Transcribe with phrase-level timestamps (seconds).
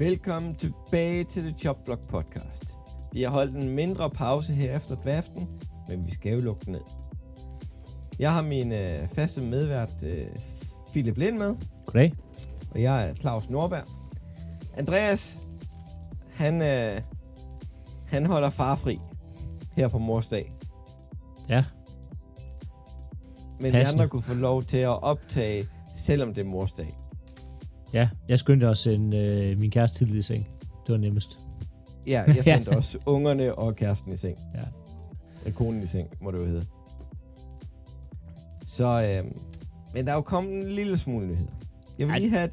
[0.00, 2.76] Velkommen tilbage til The Chop Block Podcast.
[3.12, 5.48] Vi har holdt en mindre pause her efter draften,
[5.88, 6.80] men vi skal jo lukke den ned.
[8.18, 10.26] Jeg har min øh, faste medvært, øh,
[10.90, 11.56] Philip Lind med,
[11.86, 12.12] Goddag.
[12.70, 13.84] og jeg er Claus Norberg.
[14.76, 15.46] Andreas,
[16.34, 17.00] han, øh,
[18.08, 19.00] han holder farfri
[19.76, 20.52] her på mors dag.
[21.48, 21.64] Ja,
[23.60, 23.78] Men Passende.
[23.78, 26.96] vi andre kunne få lov til at optage, selvom det er mors dag.
[27.92, 28.08] Ja.
[28.28, 30.48] Jeg skyndte også sende øh, min kæreste tidligt i seng.
[30.86, 31.38] Det var nemmest.
[32.06, 34.38] Ja, jeg sendte også ungerne og kæresten i seng.
[34.54, 34.60] Ja.
[35.44, 36.66] Eller konen i seng, må det jo hedde.
[38.66, 39.32] Så, øh,
[39.94, 41.52] men der er jo kommet en lille smule nyheder.
[41.98, 42.18] Jeg vil Ej.
[42.18, 42.50] lige have...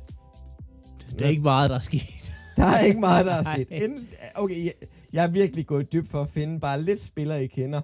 [1.12, 2.02] Det er ikke meget, der er sket.
[2.58, 3.68] Der er ikke meget, der er sket.
[3.72, 4.74] Inden, okay, jeg,
[5.14, 7.82] jeg er virkelig gået dybt for at finde bare lidt spillere, I kender.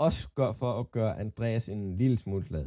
[0.00, 2.64] Også gør for at gøre Andreas en lille smule glad.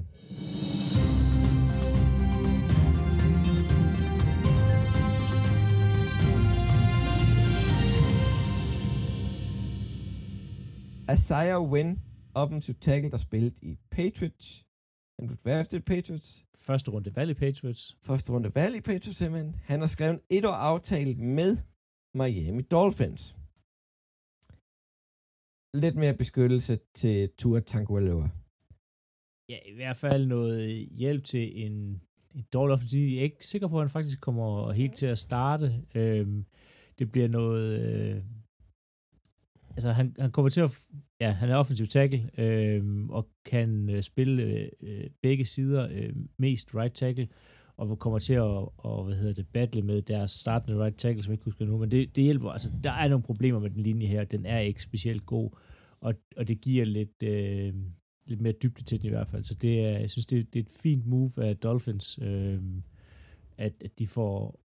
[11.13, 12.01] Isaiah Wynn,
[12.35, 14.65] offensive tackle, der spillede i Patriots.
[15.19, 16.45] Han blev draftet i Patriots.
[16.55, 17.97] Første runde valg i Patriots.
[18.01, 19.55] Første runde valg i Patriots simpelthen.
[19.55, 21.51] Han har skrevet en et år aftale med
[22.19, 23.23] Miami Dolphins.
[25.83, 28.29] Lidt mere beskyttelse til Tua Tagovailoa.
[29.49, 32.01] Ja, i hvert fald noget hjælp til en,
[32.35, 32.99] en dårlig offensiv.
[32.99, 35.85] Jeg er ikke sikker på, at han faktisk kommer helt til at starte.
[35.95, 36.45] Øhm,
[36.99, 37.79] det bliver noget...
[37.81, 38.23] Øh,
[39.79, 40.71] altså, han, han kommer til at...
[41.21, 44.43] Ja, han er offensiv tackle, øh, og kan øh, spille
[44.81, 47.27] øh, begge sider, øh, mest right tackle,
[47.77, 51.31] og kommer til at, og, hvad hedder det, battle med deres startende right tackle, som
[51.31, 53.83] jeg ikke husker nu, men det, det hjælper, altså der er nogle problemer med den
[53.83, 55.49] linje her, den er ikke specielt god,
[56.01, 57.73] og, og det giver lidt, øh,
[58.25, 60.59] lidt mere dybde til den i hvert fald, så det er, jeg synes, det, det
[60.59, 62.59] er et fint move af Dolphins, øh,
[63.57, 64.59] at, at de får,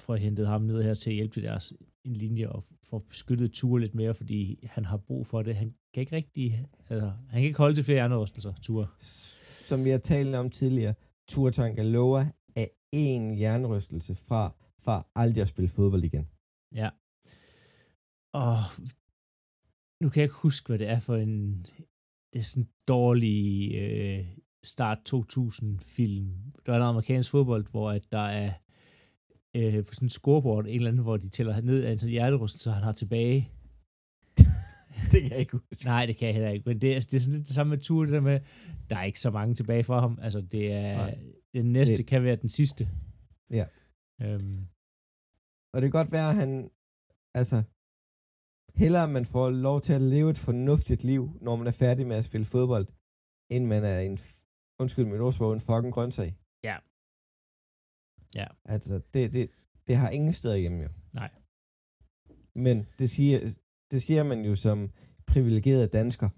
[0.00, 1.72] får hentet ham ned her til at hjælpe deres
[2.04, 5.56] en linje og får beskyttet Ture lidt mere, fordi han har brug for det.
[5.56, 8.86] Han kan ikke rigtig, altså, han kan ikke holde til flere andre rystelser, Ture.
[8.98, 10.94] Som vi har talt om tidligere,
[11.28, 12.26] Tua Tagovailoa
[12.56, 16.28] er en hjernerystelse fra, fra aldrig at spille fodbold igen.
[16.74, 16.90] Ja.
[18.32, 18.56] Og
[20.02, 21.62] nu kan jeg ikke huske, hvad det er for en,
[22.32, 24.26] det er sådan en dårlig øh,
[24.64, 26.34] start 2000 film.
[26.66, 28.52] Der er en amerikansk fodbold, hvor at der er
[29.56, 32.72] øh, på sådan en scoreboard, en eller anden, hvor de tæller ned af antal hjerterystelser,
[32.72, 33.50] han har tilbage.
[35.12, 35.84] det kan jeg ikke huske.
[35.84, 36.68] Nej, det kan jeg heller ikke.
[36.68, 38.40] Men det, er, det er sådan lidt det samme med Ture, det der med,
[38.90, 40.18] der er ikke så mange tilbage fra ham.
[40.22, 41.18] Altså, det er, Nej.
[41.54, 42.88] den næste Det- kan være den sidste.
[43.50, 43.64] Ja.
[44.22, 44.58] Øhm,
[45.74, 46.70] Og det kan godt være, at han,
[47.34, 47.56] altså,
[48.82, 52.16] hellere man får lov til at leve et fornuftigt liv, når man er færdig med
[52.16, 52.86] at spille fodbold,
[53.54, 54.18] end man er en,
[54.80, 56.30] undskyld mit ordsprog, en fucking grøntsag.
[56.64, 56.76] Ja.
[58.34, 58.46] Ja.
[58.64, 59.50] Altså, det, det,
[59.86, 60.88] det har ingen steder hjemme jo.
[61.14, 61.30] Nej.
[62.54, 63.38] Men det siger,
[63.90, 64.90] det siger man jo som
[65.26, 66.28] privilegeret dansker.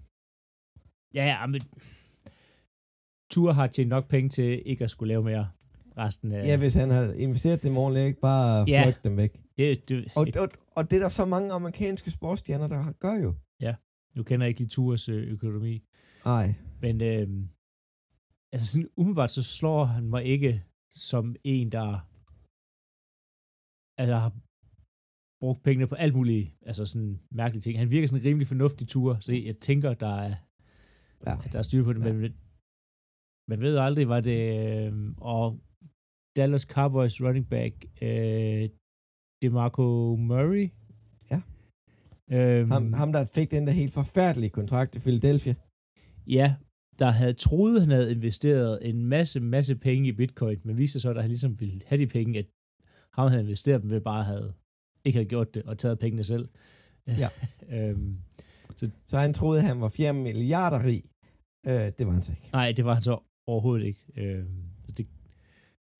[1.13, 1.61] ja, ja, men
[3.31, 5.51] Ture har tjent nok penge til ikke at skulle lave mere
[5.97, 6.45] resten af...
[6.45, 8.81] Ja, hvis han har investeret dem ordentligt, ikke bare Ja.
[8.81, 9.41] fløjt dem væk.
[9.57, 13.13] det, det, Og, og, og det er der så mange amerikanske sportsstjerner, der har- gør
[13.13, 13.35] jo.
[14.15, 15.83] nu kender jeg ikke lige Tures øh, økonomi,
[16.25, 16.53] Nej.
[16.81, 17.27] men øh,
[18.53, 20.63] altså sådan umiddelbart så slår han mig ikke
[20.93, 21.89] som en, der
[24.01, 24.33] altså, har
[25.41, 27.77] brugt pengene på alt muligt, altså sådan mærkelige ting.
[27.79, 30.35] Han virker sådan en rimelig fornuftig tur, så jeg tænker, der er,
[31.27, 31.33] Ja.
[31.45, 32.13] at der er styr på det, Ja.
[32.13, 32.31] men
[33.49, 35.59] man ved aldrig, var det, øh, og
[36.35, 38.63] Dallas Cowboys running back, øh,
[39.41, 40.67] DeMarco Murray.
[41.31, 41.39] Ja.
[42.35, 45.55] Øhm, Ham, ham, der fik den der helt forfærdelige kontrakt i Philadelphia.
[46.37, 46.47] Ja,
[47.01, 51.01] der havde troet, han havde investeret en masse, masse penge i bitcoin, men viste sig
[51.01, 52.45] så, at han ligesom ville have de penge, at
[53.13, 54.53] ham havde investeret dem ved bare havde
[55.05, 56.49] ikke havde gjort det og taget pengene selv.
[57.07, 57.29] Ja.
[57.89, 58.17] øhm,
[59.05, 61.03] Så han troede, at han var 4 milliarder rig.
[61.67, 62.49] Øh, det var han så ikke.
[62.53, 63.99] nej, det var han så overhovedet ikke.
[64.85, 65.07] Så det,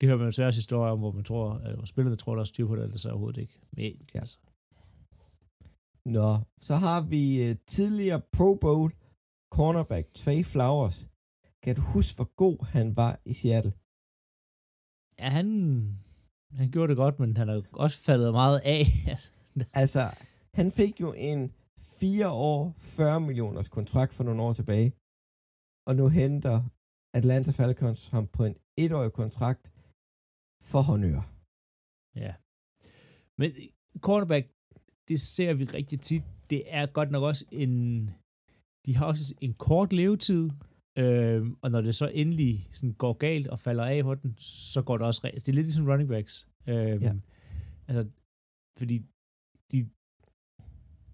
[0.00, 2.40] det hører man jo svært historier om, hvor man tror, at hvor spillerne tror, der
[2.40, 3.60] er styr på det, eller så overhovedet ikke.
[3.72, 4.20] Men, Ja.
[4.20, 4.38] altså,
[6.06, 8.92] Nå, så har vi øh, tidligere Pro Bowl
[9.56, 10.96] cornerback Trey Flowers.
[11.62, 13.72] Kan du huske, hvor god han var i Seattle?
[15.18, 15.48] ja, han,
[16.60, 18.82] han gjorde det godt, men han har også faldet meget af.
[19.12, 19.32] altså,
[19.82, 20.02] Altså,
[20.58, 21.40] han fik jo en
[21.78, 24.90] 4 år, 40 millioners kontrakt for nogle år tilbage.
[25.88, 26.56] Og nu henter
[27.18, 29.64] Atlanta Falcons ham på en etårig kontrakt
[30.70, 31.22] for honør.
[32.24, 32.32] Ja.
[33.38, 33.50] Men
[34.06, 34.46] cornerback,
[35.08, 36.24] det ser vi rigtig tit.
[36.50, 38.10] Det er godt nok også en...
[38.86, 40.50] De har også en kort levetid,
[40.98, 44.82] øh, og når det så endelig sådan går galt og falder af på den, så
[44.82, 45.26] går det også...
[45.26, 46.48] re- Det er lidt ligesom running backs.
[46.66, 47.12] Øh, Ja.
[47.88, 48.10] Altså,
[48.78, 48.98] fordi
[49.72, 49.88] de,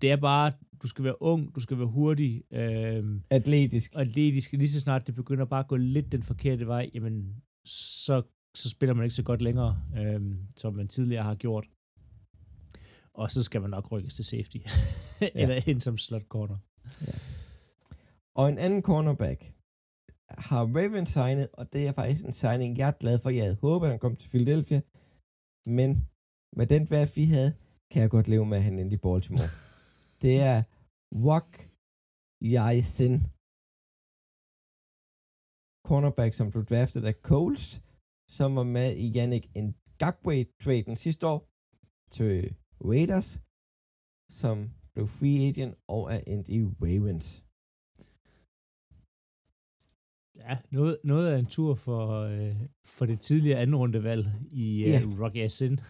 [0.03, 3.93] det er bare, du skal være ung, du skal være hurtig, øh, Atletisk.
[3.97, 4.53] atletisk.
[4.53, 7.37] Lige så snart det begynder bare at gå lidt den forkerte vej, jamen,
[7.67, 8.23] så,
[8.57, 10.21] så spiller man ikke så godt længere, øh,
[10.57, 11.67] som man tidligere har gjort.
[13.15, 14.57] Og så skal man nok rykkes til safety.
[15.35, 16.57] Eller ind som slot corner.
[18.41, 19.41] Og en anden cornerback
[20.49, 23.31] har Ravens signet, og det er faktisk en signing, jeg er glad for.
[23.31, 24.81] Jeg havde håbet, at han kom til Philadelphia,
[25.79, 25.89] men
[26.59, 27.51] med den draft, vi havde,
[27.91, 29.51] kan jeg godt leve med, at han endte i Baltimore.
[30.23, 30.59] det er
[31.27, 31.51] Wok
[32.53, 33.15] Yasin,
[35.89, 37.67] cornerback, som blev draftet af Coles,
[38.37, 41.41] som var med i Yannick Ngakwe-traden sidste år
[42.17, 42.57] til
[42.91, 43.29] Raiders,
[44.41, 44.57] som
[44.95, 47.48] blev free agent og er endt i Ravens.
[50.39, 52.57] Ja, noget, noget af en tur for, øh,
[52.87, 55.03] for det tidligere anden rundevalg i øh, Ja.
[55.21, 55.81] Rocky Sin.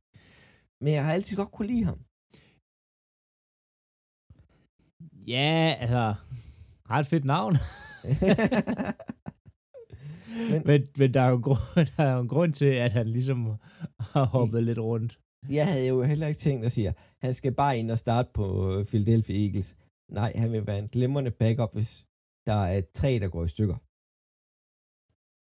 [0.82, 1.98] Men jeg har altid godt kunne lide ham.
[5.26, 6.14] Ja, altså,
[6.86, 7.54] har et fedt navn.
[10.50, 12.92] Men- men, men der, er jo en grund, der er jo en grund til, at
[12.92, 13.46] han ligesom
[14.00, 15.18] har hoppet lidt rundt.
[15.50, 18.72] jeg havde jo heller ikke tænkt at sige, han skal bare ind og starte på
[18.78, 19.76] øh, Philadelphia Eagles.
[20.10, 22.06] Nej, han vil være en glimrende backup, hvis
[22.46, 23.76] der er træ, der går i stykker.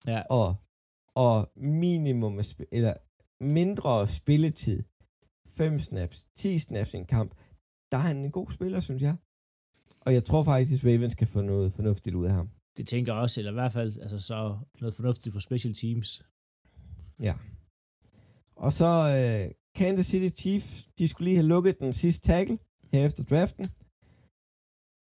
[0.06, 0.56] Ja, Og,
[1.14, 2.94] og minimum, sp- eller
[3.40, 4.82] mindre spilletid,
[5.48, 7.34] 5 snaps, 10 snaps i en kamp,
[7.92, 9.16] der er han en god spiller, synes jeg.
[10.00, 12.50] Og jeg tror faktisk, at Ravens kan få noget fornuftigt ud af ham.
[12.76, 16.22] det tænker jeg også, eller i hvert fald altså, så noget fornuftigt på special teams.
[17.20, 17.34] Ja.
[18.56, 22.58] Og så øh, Kansas City Chiefs, de skulle lige have lukket den sidste tackle
[22.92, 23.66] her efter draften.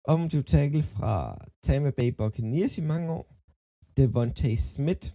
[0.05, 3.40] Offensive tackle fra Tampa Bay Buccaneers i mange år.
[4.01, 5.07] Devontae Smith,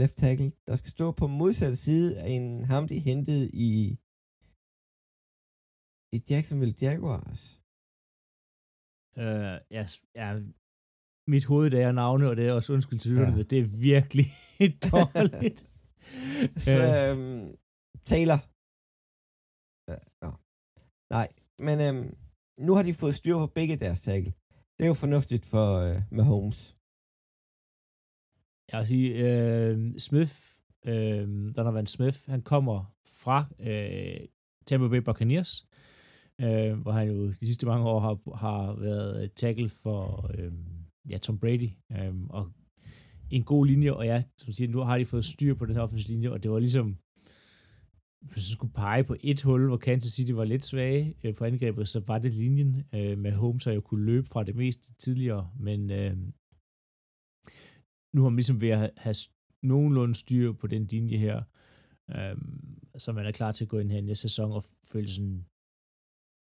[0.00, 3.70] left tackle, der skal stå på modsatte side af en ham, de hentede i,
[6.16, 7.42] i Jacksonville Jaguars.
[9.22, 9.82] Øh, ja,
[10.20, 10.28] ja,
[11.32, 13.42] mit hoved, det er navne, og det er også undskyld til Ja.
[13.50, 14.26] det er virkelig
[14.92, 15.58] dårligt.
[16.66, 17.10] Så Øh.
[17.10, 17.44] øhm,
[18.10, 18.40] Taylor.
[19.90, 20.30] Ja, nå.
[21.16, 21.28] Nej,
[21.66, 22.08] men øhm,
[22.66, 24.32] nu har de fået styr på begge deres tackle.
[24.76, 26.60] Det er jo fornuftigt for øh, Mahomes.
[28.72, 30.32] Jeg vil sige, øh, Smith,
[30.86, 34.28] øh, Donovan Smith, han kommer fra øh,
[34.66, 35.66] Tampa Bay Buccaneers,
[36.40, 40.52] øh, hvor han jo de sidste mange år har, har været tackle for øh,
[41.10, 42.52] ja, Tom Brady, øh, og
[43.30, 45.74] en god linje, og ja, som du siger, nu har de fået styr på den
[45.74, 46.96] her offensive linje, og det var ligesom,
[48.20, 51.44] hvis du skulle pege på et hul, hvor Kansas City var lidt svage øh, på
[51.44, 54.94] angrebet, så var det linjen øh, med Holmes, der jo kunne løbe fra det meste
[54.94, 56.16] tidligere, men øh,
[58.14, 59.14] nu har man ligesom ved at have,
[59.62, 61.42] nogenlunde styr på den linje her,
[62.10, 62.36] øh,
[62.96, 65.44] så man er klar til at gå ind her i næste sæson og føle sådan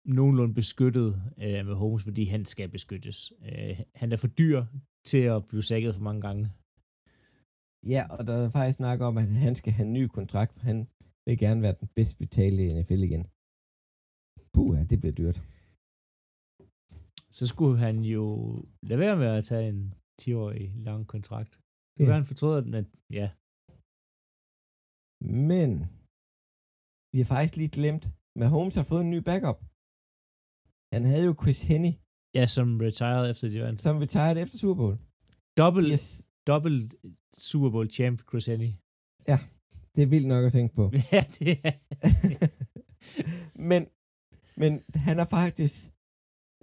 [0.04, 3.32] nogenlunde beskyttet øh, med Holmes, fordi han skal beskyttes.
[3.42, 4.64] Øh, han er for dyr
[5.04, 6.44] til at blive sækket for mange gange.
[7.92, 10.60] Ja, og der er faktisk snak om, at han skal have en ny kontrakt, for
[10.60, 10.88] han
[11.26, 13.24] vil gerne være den bedst betalte i NFL igen.
[14.52, 15.42] Puh, ja, det bliver dyrt.
[17.30, 18.24] Så skulle han jo
[18.82, 21.52] lade være med at tage en 10-årig lang kontrakt.
[21.96, 22.04] Det Ja.
[22.08, 22.86] kan han fortryder den, at
[23.18, 23.26] ja,
[25.44, 25.70] Men
[27.12, 28.04] vi har faktisk lige glemt,
[28.40, 29.58] Mahomes har fået en ny backup.
[30.94, 31.92] Han havde jo Chris Henney,
[32.36, 33.82] ja som retired efter de vandt.
[33.82, 34.96] som retired efter Super Bowl.
[35.60, 36.28] Dobbelt, Yes.
[36.46, 36.94] dobbelt
[37.48, 38.72] Super Bowl champ Chris Henney.
[39.94, 40.84] Det er vildt nok at tænke på.
[41.12, 41.74] ja, det er.
[43.70, 43.82] men,
[44.62, 44.72] men
[45.06, 45.76] han har faktisk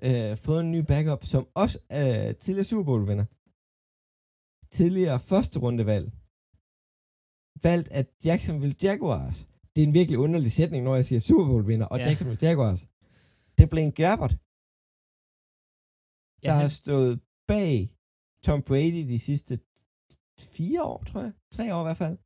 [0.07, 3.25] øh, fået en ny backup, som også er tidligere Super Bowl vinder.
[4.71, 6.11] Tidligere første rundevalg.
[7.63, 9.37] Valgt af Jacksonville Jaguars.
[9.75, 12.07] Det er en virkelig underlig sætning, når jeg siger Super Bowl vinder og Ja.
[12.07, 12.81] Jacksonville Jaguars.
[13.55, 14.33] Det er Blaine Gabbert,
[16.43, 17.75] Ja, der han, har stået bag
[18.45, 19.53] Tom Brady de sidste
[20.55, 21.33] fire år, tror jeg.
[21.51, 22.17] Tre år i hvert fald.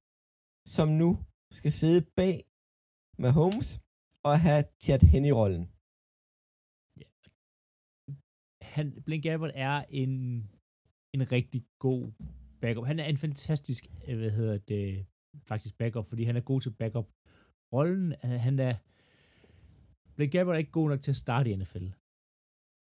[0.75, 1.09] Som nu
[1.51, 2.37] skal sidde bag
[3.23, 3.79] Mahomes
[4.23, 5.65] og have Chad Henne-rollen.
[8.73, 10.43] han, Blink Gabbert er en,
[11.13, 12.11] en rigtig god
[12.61, 12.85] backup.
[12.85, 15.05] Han er en fantastisk, øh, hvad hedder det,
[15.43, 17.07] faktisk backup, fordi han er god til backup.
[17.73, 18.75] Rollen, han er,
[20.15, 21.85] Blink Gabbert er ikke god nok til at starte i NFL.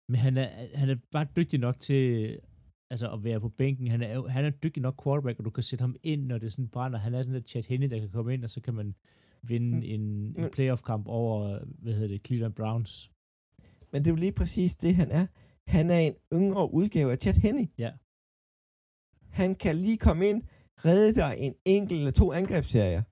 [0.08, 2.38] Men han er, han er bare dygtig nok til
[2.90, 3.86] altså at være på bænken.
[3.88, 6.52] Han er, han er dygtig nok quarterback, og du kan sætte ham ind, når det
[6.52, 6.98] sådan brænder.
[6.98, 8.94] Han er sådan et Chad Henne, der kan komme ind, og så kan man
[9.42, 13.10] vinde Mm, en, en men- playoff-kamp over, hvad hedder det, Cleveland Browns.
[13.92, 15.26] Men det er jo lige præcis det, han er.
[15.66, 17.68] Han er en yngre udgave af Chad Henne.
[17.78, 17.92] Ja.
[19.32, 20.42] Han kan lige komme ind,
[20.84, 23.02] redde dig en enkelt eller to angrebsserier.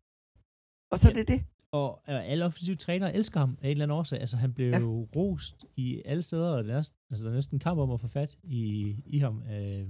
[0.92, 1.18] Og så er Ja.
[1.20, 1.44] det det.
[1.72, 4.20] Og øh, alle offensive trænere elsker ham af en eller anden årsag.
[4.20, 4.78] Altså, han blev Ja.
[4.78, 8.00] jo rost i alle steder, og der er, altså, der er næsten kamp om at
[8.00, 9.42] få fat i, i ham.
[9.42, 9.88] Øh,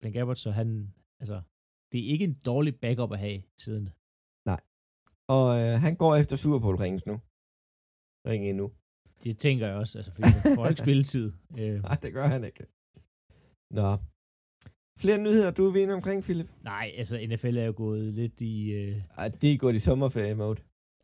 [0.00, 1.42] Blaine Gabbert, så han, altså,
[1.92, 3.88] det er ikke en dårlig backup at have siden.
[5.28, 7.20] Og øh, han går efter Super Bowl rings nu.
[8.30, 8.72] Ring endnu.
[9.24, 11.32] Det tænker jeg også, altså, fordi han får ikke spilletid.
[11.58, 12.66] Øh, Nej, det gør han ikke.
[13.70, 13.96] Nå.
[14.98, 16.46] Flere nyheder, du er ved omkring, Philip?
[16.64, 18.74] nej, altså, NFL er jo gået lidt i...
[18.74, 20.60] Øh, Ej, det er gået i sommerferie-mode.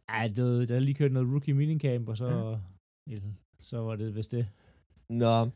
[0.09, 2.59] ej, der, der er lige kørt noget rookie minicamp, og så,
[3.11, 3.19] ja.
[3.59, 4.47] så var det vist det.
[5.11, 5.51] Nå.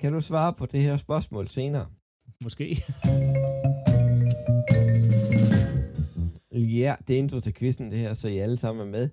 [0.00, 1.86] Kan du svare på det her spørgsmål senere?
[2.44, 2.64] Måske.
[6.52, 9.08] Ja, det er intro til quizzen, det her, så I alle sammen er med.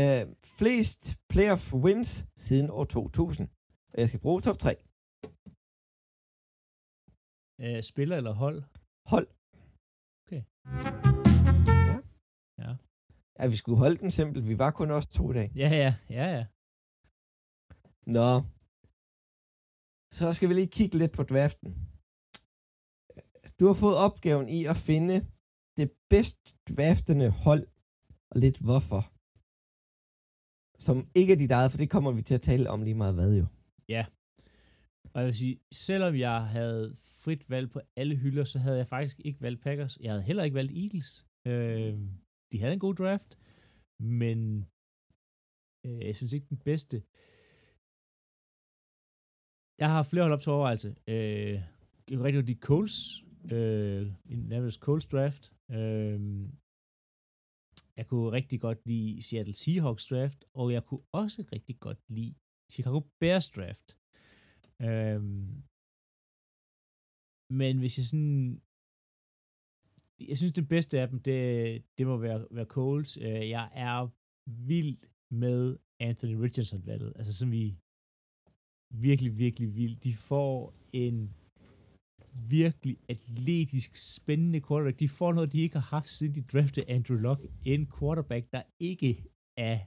[0.00, 3.48] Uh, flest playoff wins siden år 2000.
[3.94, 4.74] Og jeg skal bruge top 3.
[7.64, 8.58] øh, spiller eller hold?
[9.12, 9.28] Hold.
[10.22, 10.42] Okay.
[11.90, 11.96] Ja.
[12.62, 12.72] Ja.
[13.38, 14.48] Ja, vi skulle holde den simpel.
[14.48, 15.48] Vi var kun også to i dag.
[15.62, 16.44] Ja, ja, ja, ja.
[18.16, 18.28] Nå.
[20.18, 21.70] Så skal vi lige kigge lidt på draften.
[23.60, 25.16] Du har fået opgaven i at finde
[25.78, 27.64] det bedst draftende hold,
[28.30, 29.02] og lidt hvorfor.
[30.86, 33.14] Som ikke er dit eget, for det kommer vi til at tale om lige meget
[33.14, 33.46] hvad jo.
[35.12, 38.86] Og jeg vil sige, selvom jeg havde frit valg på alle hylder, så havde jeg
[38.96, 39.98] faktisk ikke valgt Packers.
[40.04, 41.10] Jeg havde heller ikke valgt Eagles.
[41.50, 41.94] Øh,
[42.52, 43.30] de havde en god draft,
[44.18, 44.38] men
[45.86, 46.96] øh, jeg synes ikke den bedste.
[49.82, 50.90] Jeg har flere hold op til overvejelse.
[51.12, 51.56] Øh,
[52.10, 52.96] jeg rigtig godt lide Coles,
[53.54, 54.02] øh,
[54.52, 55.44] nærmest Coles draft.
[55.76, 56.20] Øh,
[57.98, 62.34] jeg kunne rigtig godt lide Seattle Seahawks draft, og jeg kunne også rigtig godt lide
[62.72, 63.86] Chicago Bears draft.
[64.86, 65.62] Øhm,
[67.60, 68.60] men hvis jeg sådan...
[70.28, 71.36] Jeg synes, det bedste af dem, det,
[71.98, 73.16] det må være, være Coles.
[73.16, 73.98] Øh, jeg er
[74.70, 74.98] vild
[75.30, 77.12] med Anthony Richardson-valget.
[77.16, 77.64] Altså, som vi
[79.08, 79.96] virkelig, virkelig vild.
[79.96, 81.34] De får en
[82.34, 85.00] virkelig atletisk, spændende quarterback.
[85.00, 87.40] De får noget, de ikke har haft, siden de draftede Andrew Luck.
[87.64, 89.24] En quarterback, der ikke
[89.56, 89.78] er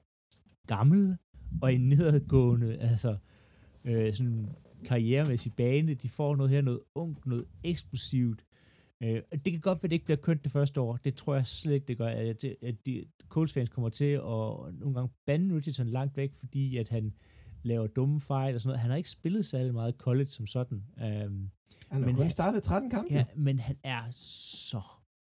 [0.67, 1.17] gammel
[1.61, 3.17] og en nedadgående, altså
[3.83, 4.55] øh, sådan
[4.85, 5.93] karrieremæssig bane.
[5.93, 8.45] De får noget her, noget ungt, noget eksplosivt.
[9.03, 10.97] Øh, det kan godt være, at det ikke bliver kønt det første år.
[10.97, 12.07] Det tror jeg slet ikke, det gør.
[12.07, 14.21] At, at de Colts fans kommer til at
[14.73, 17.13] nogle gange bande Richardson langt væk, fordi at han
[17.63, 18.79] laver dumme fejl og sådan noget.
[18.79, 20.83] Han har ikke spillet særlig meget college som sådan.
[20.97, 21.49] Øhm, Han
[21.91, 23.13] har Men kun han- startet 13 kampe.
[23.13, 24.81] Ja, men han er så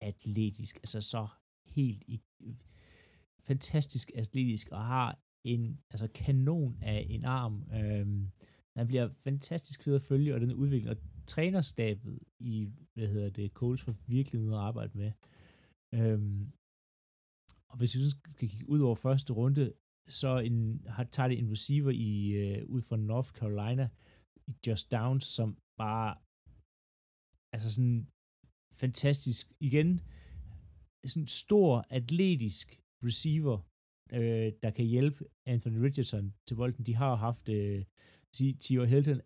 [0.02, 1.28] atletisk, altså så
[1.66, 2.22] helt i,
[3.44, 7.64] fantastisk atletisk, og har en altså kanon af en arm.
[7.74, 8.28] Øhm,
[8.78, 13.52] han bliver fantastisk fed at følge, og den udvikling, og trænerstabet i, hvad hedder det,
[13.52, 15.12] Coles for virkelig noget at arbejde med.
[15.94, 16.52] Øhm,
[17.70, 19.74] og hvis vi skal kigge ud over første runde,
[20.10, 23.90] så en, har, tager det en receiver i, øh, ud fra North Carolina,
[24.48, 26.18] i Just Downs, som bare
[27.54, 28.08] altså sådan
[28.74, 30.02] fantastisk, igen,
[31.06, 33.58] sådan stor, atletisk receiver,
[34.12, 36.86] øh, der kan hjælpe Anthony Richardson til bolden.
[36.86, 37.86] De har jo haft, øh,
[38.60, 39.22] Tio Hilton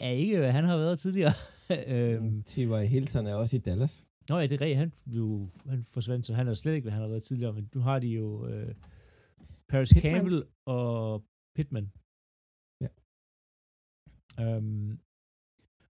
[0.00, 1.32] er ikke, hvad han har været tidligere.
[1.94, 2.86] øhm, T.Y.
[2.86, 4.08] Hilton er også i Dallas.
[4.28, 4.78] Nå ja, det er rigtigt.
[4.78, 7.52] Han, blev, han forsvandt, så han er slet ikke, hvad han har været tidligere.
[7.52, 8.74] Men nu har de jo øh,
[9.68, 10.14] Paris Pittman.
[10.14, 11.24] Campbell og
[11.56, 11.92] Pittman.
[12.80, 12.90] Ja.
[14.44, 14.98] Øhm,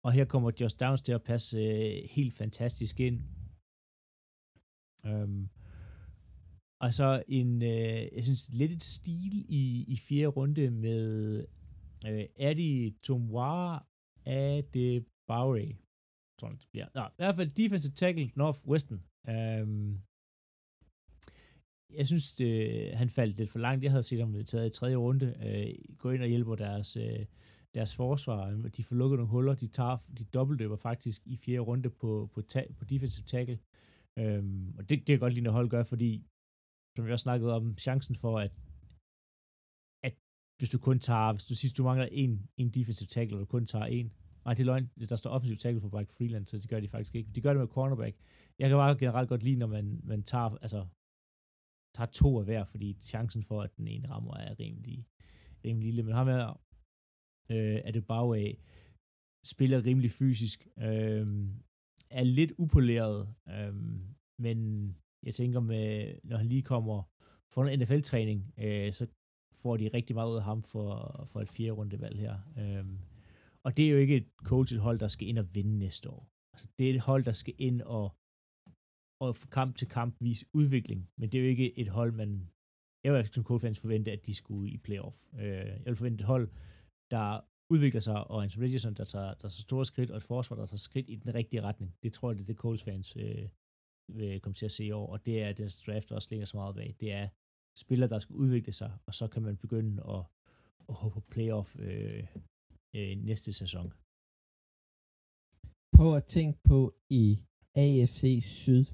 [0.04, 3.22] og her kommer Josh Downs til at passe øh, helt fantastisk ind.
[5.06, 5.50] Øhm,
[6.82, 11.46] og så en, øh, jeg synes, lidt et stil i, i fjerde runde med
[12.08, 13.88] øh, Eddie Tomoir
[14.26, 15.72] af det Bowery.
[16.40, 16.88] Sådan det bliver.
[16.96, 19.02] Nå, i hvert fald defensive tackle Northwestern.
[19.30, 20.02] Øhm,
[21.98, 22.52] jeg synes, det,
[23.02, 23.84] han faldt lidt for langt.
[23.84, 25.28] Jeg havde set ham taget i tredje runde.
[25.46, 27.26] Øh, gå ind og hjælpe deres, øh,
[27.76, 28.70] deres forsvar.
[28.78, 29.56] De får lukket nogle huller.
[29.56, 33.60] De, tager, de dobbeltløber faktisk i fjerde runde på, på, ta- på defensive tackle.
[34.20, 36.26] Øhm, og det, det kan godt lide, at hold gør, fordi
[36.96, 38.52] som vi også snakkede om, chancen for, at
[40.62, 43.46] hvis du kun tager, hvis du siger, du mangler en, en defensive tackle, og du
[43.46, 44.14] kun tager en,
[44.46, 46.88] nej, det er løgn, der står offensiv tackle på Mike Freeland, så det gør de
[46.88, 47.32] faktisk ikke.
[47.36, 48.16] De gør det med cornerback.
[48.60, 50.88] Jeg kan bare generelt godt lide, når man, man tager, altså,
[51.96, 55.08] tager to af hver, fordi chancen for, at den ene rammer, er rimelig,
[55.66, 56.04] rimelig lille.
[56.04, 56.62] Men ham her,
[57.52, 58.58] øh, er det bag af,
[59.46, 61.28] spiller rimelig fysisk, øh,
[62.10, 63.76] er lidt upoleret, øh,
[64.40, 64.58] men
[65.24, 67.04] jeg tænker med, når han lige kommer
[67.54, 69.08] for en NFL-træning, øh, så
[69.62, 72.36] får de rigtig meget ud af ham for, for et fjerde rundevalg her.
[72.58, 72.98] Øhm,
[73.66, 76.28] og det er jo ikke et coachet hold, der skal ind og vinde næste år.
[76.54, 78.16] Altså, det er et hold, der skal ind og
[79.26, 82.50] og fra kamp til kamp vise udvikling, men det er jo ikke et hold, man,
[83.04, 85.18] jeg vil som Colts-fans forvente, at de skulle i playoff.
[85.34, 86.48] Øh, jeg vil forvente et hold,
[87.12, 87.26] der
[87.74, 90.66] udvikler sig, og Anthony Richardson, der tager, der tager store skridt, og et forsvar, der
[90.66, 91.96] tager skridt i den rigtige retning.
[92.04, 93.50] Det tror jeg, det er det Colts-fans øh,
[94.18, 96.58] vil komme til at se i år, og det er deres draft også ligger så
[96.58, 96.96] meget bag.
[97.00, 97.30] Det er
[97.76, 100.24] spillere, der skal udvikle sig, og så kan man begynde at,
[100.90, 102.28] at håbe på playoff øh,
[102.96, 103.88] øh, næste sæson.
[105.96, 107.26] Prøv at tænke på i
[107.76, 108.22] AFC
[108.62, 108.86] Syd,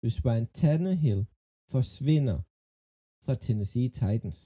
[0.00, 1.26] hvis Brian Tannehill
[1.74, 2.38] forsvinder
[3.24, 4.40] fra Tennessee Titans,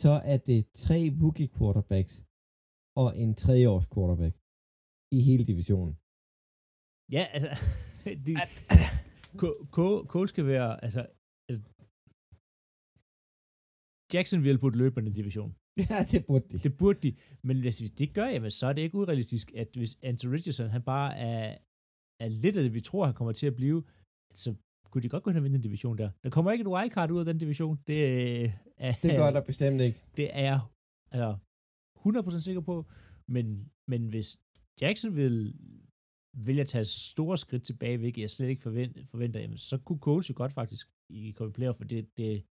[0.00, 2.14] så er det tre rookie quarterbacks
[3.02, 4.34] og en tredjeårs quarterback
[5.16, 5.94] i hele divisionen.
[7.16, 7.50] Ja, altså,
[8.26, 8.32] de,
[10.12, 11.02] Cole skal være, altså,
[11.48, 11.62] altså,
[14.14, 15.54] Jacksonville burde løbe den division.
[15.92, 16.58] Ja, det burde de.
[16.58, 19.98] Det burde de, men hvis det gør, jamen, så er det ikke urealistisk, at hvis
[20.02, 21.58] Anthony Richardson, han bare er,
[22.24, 23.84] er lidt af det, vi tror, han kommer til at blive,
[24.34, 24.54] så
[24.90, 26.10] kunne de godt gå hen og vinde den division der.
[26.22, 27.78] Der kommer ikke et wildcard ud af den division.
[27.86, 27.98] Det,
[28.76, 29.98] er, det gør der bestemt ikke.
[30.16, 30.60] Det er jeg
[31.12, 31.36] altså,
[31.98, 32.86] 100% sikker på.
[33.28, 34.28] Men, men hvis
[34.80, 35.54] Jacksonville
[36.46, 39.98] vil at tage store skridt tilbage, hvilket jeg slet ikke forventer, forventer jamen, så kunne
[39.98, 42.44] Coles jo godt faktisk i komme playoff, for det, det,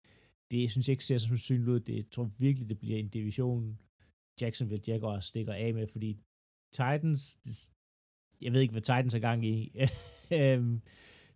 [0.52, 1.80] det synes jeg ikke ser så sandsynligt ud.
[1.80, 3.80] Det jeg tror virkelig, det bliver en division,
[4.42, 6.18] Jacksonville Jaguars stikker af med, fordi
[6.74, 7.40] Titans,
[8.42, 9.72] jeg ved ikke, hvad Titans er gang i.
[10.32, 10.82] Øhm,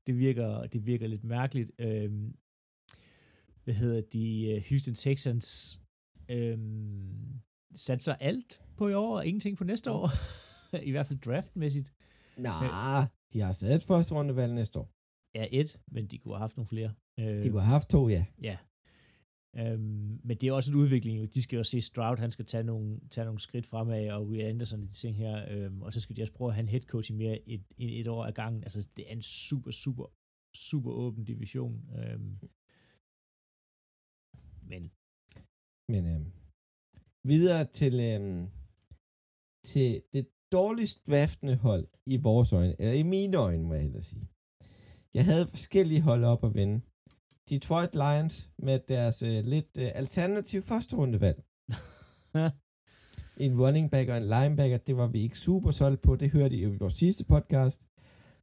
[0.08, 1.72] det virker, det virker lidt mærkeligt.
[1.80, 2.36] Øhm,
[3.64, 4.46] hvad hedder de?
[4.52, 5.82] Øh, Houston Texans
[6.30, 7.40] øhm,
[7.76, 10.10] satser alt på i år, og ingenting på næste år.
[10.90, 11.94] I hvert fald draftmæssigt.
[12.38, 14.90] Nej, de har stadig et første rundevalg næste år.
[15.36, 16.94] Ja, et, men de kunne have haft nogle flere.
[17.20, 18.26] De kunne have haft to, ja.
[18.42, 18.58] Ja.
[19.56, 21.20] Øhm, men det er også en udvikling.
[21.20, 21.26] Jo.
[21.26, 24.46] De skal jo se Stroud, han skal tage nogle, tage nogle skridt fremad, og Will
[24.46, 26.82] Anderson de ting her, øhm, og så skal de også prøve at have en head
[26.82, 28.64] coach i mere et, et, et år ad gangen.
[28.64, 30.06] Altså, det er en super, super,
[30.56, 31.76] super åben division.
[32.00, 32.32] Øhm,
[34.72, 34.92] men...
[35.94, 36.32] Men øhm,
[37.32, 38.42] videre til, øhm,
[39.66, 44.02] til det dårligst draftende hold i vores øjne, eller i mine øjne, må jeg hellere
[44.02, 44.28] sige.
[45.14, 46.82] Jeg havde forskellige hold op at vinde.
[47.50, 51.44] Detroit Lions med deres øh, lidt øh, alternativ første rundevalg.
[53.46, 56.56] en running back og en linebacker, det var vi ikke super solgt på, det hørte
[56.56, 57.88] I i vores sidste podcast.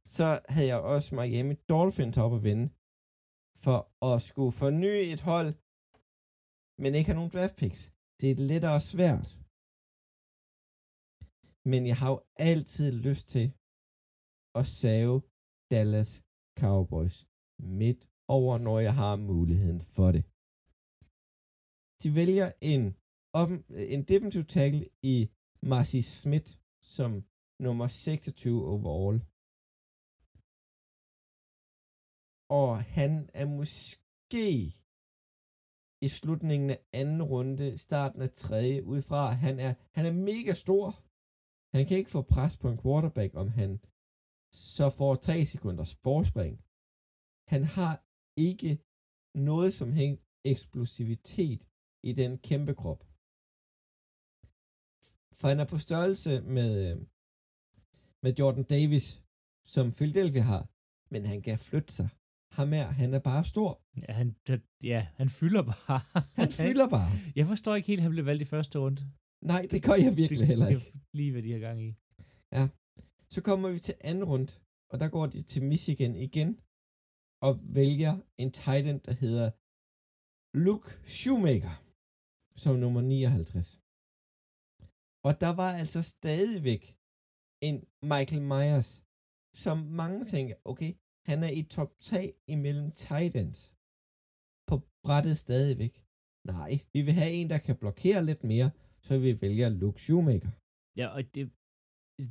[0.05, 2.69] Så havde jeg også Miami Dolphins op at vinde,
[3.63, 5.53] for at skulle forny et hold,
[6.81, 7.91] men ikke have nogen draft picks.
[8.19, 9.27] Det er lidt og svært.
[11.71, 13.53] Men jeg har jo altid lyst til
[14.59, 15.21] at save
[15.71, 16.23] Dallas
[16.59, 17.25] Cowboys
[17.59, 20.23] midt over, når jeg har muligheden for det.
[22.03, 22.83] De vælger en,
[23.41, 23.49] op,
[23.95, 25.15] en defensive tackle i
[25.71, 26.49] Marcy Smith
[26.81, 27.11] som
[27.59, 29.17] nummer 26 overall.
[32.49, 34.47] Og han er måske
[36.01, 40.53] i slutningen af anden runde, starten af tredje, ud fra, han er, han er mega
[40.53, 40.85] stor.
[41.75, 43.71] Han kan ikke få pres på en quarterback, om han
[44.73, 46.53] så får 3 sekunders forspring.
[47.53, 48.06] Han har
[48.37, 48.71] ikke
[49.49, 51.61] noget som helst eksplosivitet
[52.09, 53.01] i den kæmpe krop.
[55.37, 56.95] For han er på størrelse med, øh,
[58.23, 59.07] med Jordan Davis,
[59.73, 60.63] som Philadelphia har,
[61.13, 62.09] men han kan flytte sig.
[62.57, 63.71] Ham er, han er bare stor.
[64.01, 64.35] Ja, han,
[64.83, 66.01] ja, han fylder bare.
[66.41, 67.11] Han fylder bare.
[67.35, 69.01] Jeg forstår ikke helt, at han blev valgt i første runde.
[69.51, 70.81] Nej, det gør jeg virkelig det, heller ikke.
[70.81, 71.91] Det lige, hvad de har gang i.
[72.55, 72.63] Ja.
[73.29, 74.51] Så kommer vi til anden runde,
[74.91, 76.59] og der går de til Michigan igen,
[77.45, 79.47] og vælger en tight end, der hedder
[80.65, 81.75] Luke Shoemaker,
[82.63, 83.81] som nummer 59.
[85.27, 86.83] Og der var altså stadigvæk
[87.67, 87.75] en
[88.11, 88.89] Michael Myers,
[89.63, 90.91] som mange tænker, okay,
[91.29, 93.59] han er i top 3 imellem Titans.
[94.69, 95.95] På brættet stadigvæk.
[96.53, 98.69] Nej, vi vil have en, der kan blokere lidt mere,
[99.05, 100.51] så vi vælger Luke Shoemaker.
[100.99, 101.43] Ja, og det,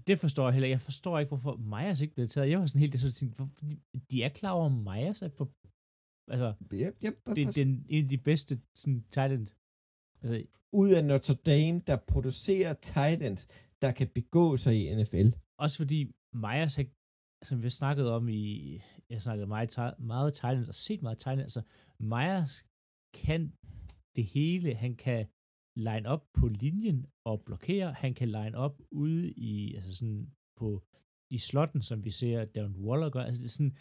[0.06, 2.50] det forstår jeg heller Jeg forstår ikke, hvorfor Myers ikke blev taget.
[2.50, 3.50] Jeg var sådan helt sådan,
[4.10, 5.44] de er klar over, at Myers er på...
[6.30, 9.54] Altså, yep, yep, det, er en af de bedste sådan, Titans.
[10.22, 13.46] Altså, Ud af Notre Dame, der producerer Titans,
[13.82, 15.28] der kan begå sig i NFL.
[15.58, 16.86] Også fordi Myers har
[17.44, 21.62] som vi snakkede om i, jeg snakkede meget, meget Thailand, og set meget Thailand, altså
[22.00, 22.66] Myers
[23.14, 23.52] kan
[24.16, 25.26] det hele, han kan
[25.76, 30.82] line op på linjen og blokere, han kan line op ude i, altså sådan på,
[31.30, 33.76] i slotten, som vi ser Darren Waller gør, altså det er sådan,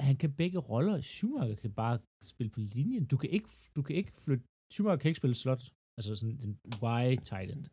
[0.00, 3.96] han kan begge roller, Schumacher kan bare spille på linjen, du kan ikke, du kan
[3.96, 5.62] ikke flytte, Schumacher kan ikke spille slot,
[5.98, 7.64] altså sådan den wide tight end.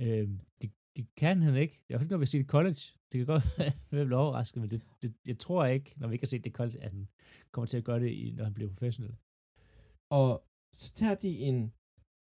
[0.00, 0.28] Øh,
[0.62, 1.82] det, det kan han ikke.
[1.88, 2.80] Det er også når vi har set college.
[3.12, 3.44] Det kan godt
[3.90, 6.52] være, blive overrasket, men det, det, jeg tror ikke, når vi ikke har set det
[6.52, 7.08] college, at han
[7.52, 9.16] kommer til at gøre det, når han bliver professionel.
[10.10, 11.72] Og så tager de en,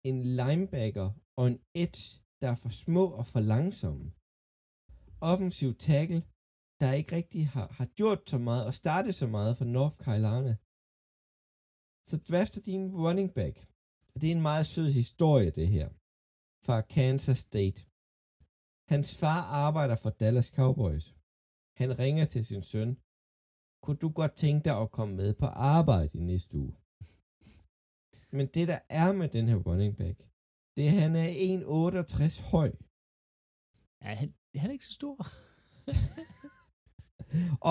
[0.10, 1.08] en linebacker
[1.40, 2.04] og en edge,
[2.42, 4.08] der er for små og for langsomme.
[5.32, 6.22] Offensiv tackle,
[6.80, 10.54] der ikke rigtig har, har gjort så meget og startet så meget for North Carolina.
[12.10, 13.56] Så drafter din running back.
[14.14, 15.88] Og det er en meget sød historie, det her.
[16.66, 17.80] Fra Kansas State.
[18.94, 21.06] Hans far arbejder for Dallas Cowboys.
[21.82, 22.90] Han ringer til sin søn.
[23.84, 26.81] Kunne du godt tænke dig at komme med på arbejde i næste uge?
[28.32, 30.18] Men det, der er med den her running back,
[30.76, 32.72] det er, at han er 1,68 høj.
[34.04, 35.18] Ja, han, han er ikke så stor.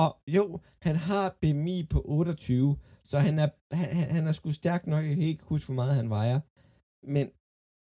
[0.01, 4.87] Og jo, han har BMI på 28, så han er, han, han er sgu stærk
[4.87, 5.05] nok.
[5.05, 6.40] Jeg kan ikke huske, hvor meget han vejer.
[7.14, 7.27] Men,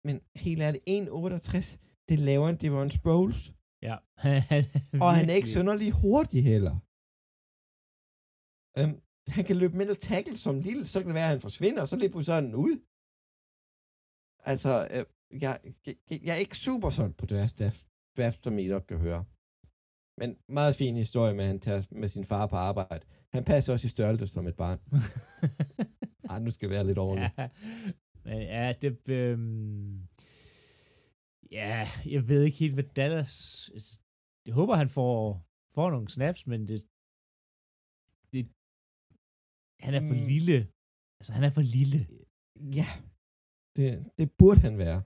[0.08, 3.54] men helt ærligt, 1,68, det laver en Devon Sproles.
[3.82, 3.98] Ja.
[5.04, 6.76] og han er ikke sønderlig hurtig heller.
[8.80, 11.82] Um, han kan løbe middle tackle som lille, så kan det være, at han forsvinder,
[11.82, 12.80] og så løber sådan ud.
[14.46, 15.06] Altså, øh,
[15.42, 17.62] jeg, jeg, jeg er ikke super sådan på draft,
[18.18, 19.26] draft, som I nok kan høre.
[20.18, 23.06] Men meget fin historie med, at han tager med sin far på arbejde.
[23.34, 24.80] Han passer også i størrelse som et barn.
[26.30, 27.34] Ej, nu skal være lidt ordentligt.
[27.38, 27.50] Ja,
[28.26, 29.10] men ja, det...
[29.10, 30.08] Øhm,
[31.52, 33.70] ja, jeg ved ikke helt, hvad Dallas...
[34.46, 36.86] Jeg håber, han får, får nogle snaps, men det...
[39.86, 40.28] Han er for mm.
[40.34, 40.58] lille.
[41.20, 42.00] Altså, han er for lille.
[42.80, 42.90] Ja,
[43.78, 45.00] det, det burde han være.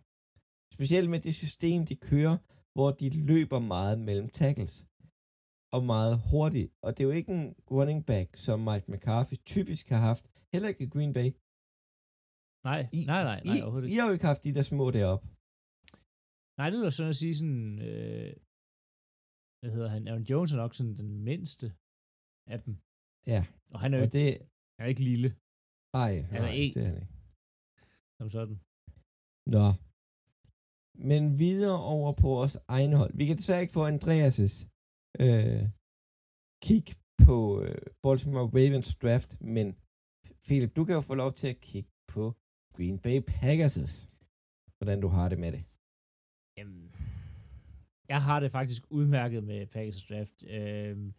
[0.76, 2.36] Specielt med det system, de kører,
[2.76, 4.76] hvor de løber meget mellem tackles
[5.76, 6.70] og meget hurtigt.
[6.86, 10.24] Og det er jo ikke en running back, som Mike McCarthy typisk har haft.
[10.54, 11.30] Heller ikke i Green Bay.
[12.70, 13.96] Nej, I, nej, nej, nej, I, overhovedet ikke.
[13.96, 15.26] I har jo ikke haft de der små deroppe.
[16.60, 18.32] Nej, det er sådan at sige sådan, øh,
[19.60, 21.68] hvad hedder han, Aaron Jones er nok sådan den mindste
[22.54, 22.74] af dem.
[23.34, 23.42] Ja.
[23.74, 24.28] Og han er jo og det,
[24.78, 25.30] han er ikke lille.
[26.00, 26.74] Nej, han nej, er en.
[26.74, 27.14] det er han ikke.
[28.20, 28.58] Som sådan.
[29.56, 29.66] Nå.
[31.10, 33.14] Men videre over på vores egen hold.
[33.20, 34.56] Vi kan desværre ikke få Andreas'
[35.24, 35.64] øh,
[36.66, 36.86] kig
[37.26, 39.68] på øh, Baltimore Ravens draft, men
[40.46, 42.24] Philip, du kan jo få lov til at kigge på
[42.76, 44.18] Green Bay Packers'
[44.78, 45.64] hvordan du har det med det.
[46.58, 46.84] Jamen,
[48.10, 50.38] jeg har det faktisk udmærket med Packers draft.
[50.58, 51.14] Øhm,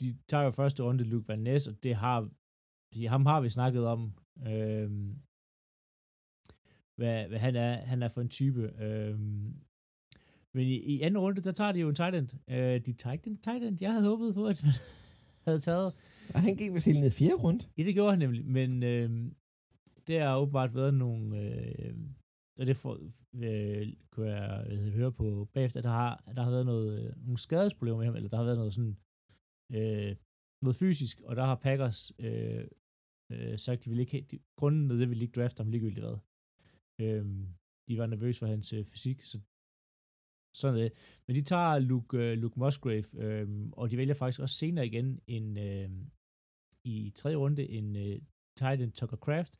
[0.00, 2.30] de tager jo første runde Luke Van Ness, og det har,
[3.04, 4.12] ham har vi snakket om.
[4.46, 5.18] Øhm,
[6.96, 8.82] hvad, hvad han er, han er for en type.
[8.82, 9.54] Øhm,
[10.54, 12.28] men i, i anden runde, der tager de jo en tight end.
[12.50, 14.72] Øh, de tager tight end, jeg havde håbet på, at man
[15.46, 15.94] havde taget.
[16.34, 17.64] Og han gik vist helt ned i fjerde runde.
[17.78, 19.32] Ja, det gjorde han nemlig, men øh,
[20.06, 21.94] det har åbenbart været nogle, øh,
[22.58, 23.00] og det for,
[23.34, 27.38] øh, kunne jeg øh, høre på bagefter, der har, der har været noget, øh, nogle
[27.38, 28.96] skadesproblemer med ham, eller der har været noget sådan,
[29.72, 30.16] øh,
[30.62, 32.64] noget fysisk, og der har Packers øh,
[33.32, 36.18] øh, sagt, de ville ikke, de, grunden til det ville ikke drafte ham ligegyldigt hvad.
[37.00, 37.24] Øh,
[37.88, 39.40] de var nervøse for hans øh, fysik, så
[40.60, 40.92] sådan det.
[41.26, 45.20] Men de tager Luke, øh, Luke Musgrave, øh, og de vælger faktisk også senere igen
[45.26, 45.90] en, øh,
[46.84, 48.18] i tredje runde en øh,
[48.58, 49.52] Titan Tucker Craft.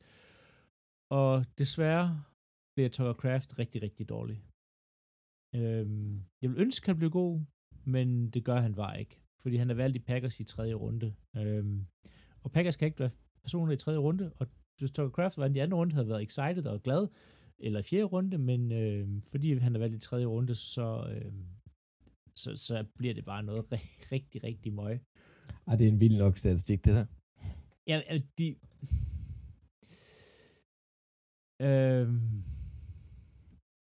[1.11, 2.23] Og desværre
[2.75, 4.37] bliver Tucker Craft rigtig, rigtig dårlig.
[5.55, 5.85] Øh,
[6.41, 7.41] jeg vil ønske, at han blev god,
[7.85, 9.21] men det gør han bare ikke.
[9.41, 11.15] Fordi han er valgt i Packers i tredje runde.
[11.37, 11.65] Øh,
[12.43, 13.11] og Packers kan ikke være
[13.47, 14.47] personer i tredje runde, og
[14.79, 17.07] Tucker Craft var i anden runde, havde været excited og glad,
[17.59, 21.33] eller fjerde runde, men øh, fordi han er valgt i tredje runde, så, øh,
[22.35, 24.99] så, så bliver det bare noget rigtig, rigtig, rigtig møg.
[25.67, 27.05] Ej, det er en vild nok statistik, det der.
[27.87, 28.01] Ja,
[28.37, 28.55] de...
[31.61, 32.07] Øh,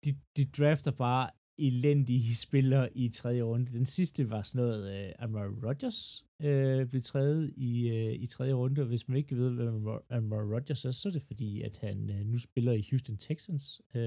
[0.04, 3.72] de, de drafter bare elendige spillere i tredje runde.
[3.72, 8.26] Den sidste var sådan noget, øh, uh, Amar Rodgers uh, blev træet i, uh, i
[8.26, 11.62] tredje runde, og hvis man ikke ved, hvem Amar Rodgers er, så er det fordi,
[11.62, 13.82] at han uh, nu spiller i Houston Texans.
[13.94, 14.00] Uh,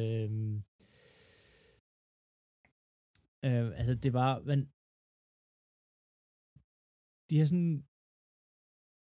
[3.48, 4.60] uh, altså, det var, men
[7.30, 7.86] de har sådan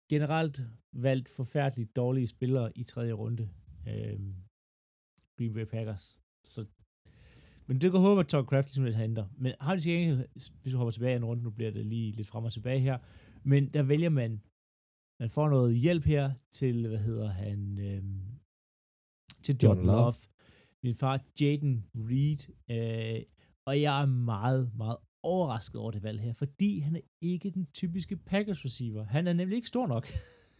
[0.09, 0.61] generelt
[0.93, 3.49] valgt forfærdeligt dårlige spillere i tredje runde.
[3.87, 4.19] Uh,
[5.37, 6.19] Green Bay Packers.
[6.43, 6.65] Så
[7.67, 9.25] men det kan håbe, at Todd Craft ligesom henter.
[9.37, 10.27] Men har de til gengæld,
[10.61, 12.79] hvis du hopper tilbage i en runde, nu bliver det lige lidt frem og tilbage
[12.79, 12.97] her,
[13.43, 14.41] men der vælger man,
[15.19, 18.21] man får noget hjælp her til, hvad hedder han, øhm,
[19.43, 20.01] til John, John Love.
[20.01, 20.13] Love.
[20.83, 23.23] Min far, Jaden Reed, øh,
[23.67, 27.67] og jeg er meget, meget overrasket over det valg her, fordi han er ikke den
[27.73, 29.03] typiske Packers receiver.
[29.03, 30.07] Han er nemlig ikke stor nok.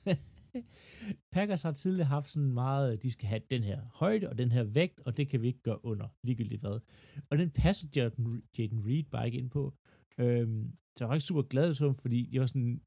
[1.36, 4.64] Packers har tidligere haft sådan meget, de skal have den her højde og den her
[4.64, 6.80] vægt, og det kan vi ikke gøre under, ligegyldigt hvad.
[7.30, 9.74] Og den passer Jaden, Jaden Reed bare ikke ind på.
[10.18, 12.82] Øhm, så jeg var faktisk super glad for, fordi jeg var sådan,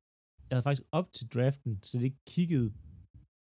[0.49, 2.73] jeg havde faktisk op til draften, så det ikke kiggede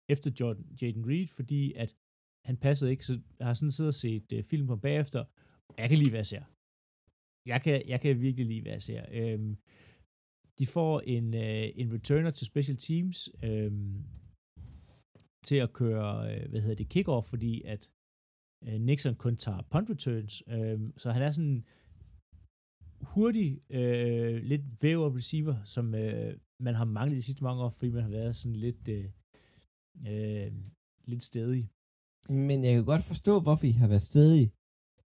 [0.09, 1.97] efter Jordan, Jaden Reed, fordi at
[2.45, 5.83] han passede ikke, så jeg har sådan siddet og set uh, film på bagefter, bagefter,
[5.83, 6.45] jeg kan lige hvad jeg ser.
[7.47, 9.05] Jeg kan, jeg kan virkelig lige hvad jeg ser.
[9.13, 9.57] Øhm,
[10.59, 13.73] de får en, øh, en returner til special teams øh,
[15.45, 17.91] til at køre, øh, hvad hedder det, kickoff, fordi at
[18.67, 20.43] øh, Nixon kun tager punt returns.
[20.49, 21.65] Øh, så han er sådan
[23.01, 27.91] hurtig, øh, lidt væver receiver, som øh, man har manglet de sidste mange år, fordi
[27.91, 29.05] man har været sådan lidt, øh,
[30.07, 30.53] øh,
[31.05, 31.71] lidt stedig.
[32.29, 34.51] Men jeg kan godt forstå, hvorfor I har været stedige.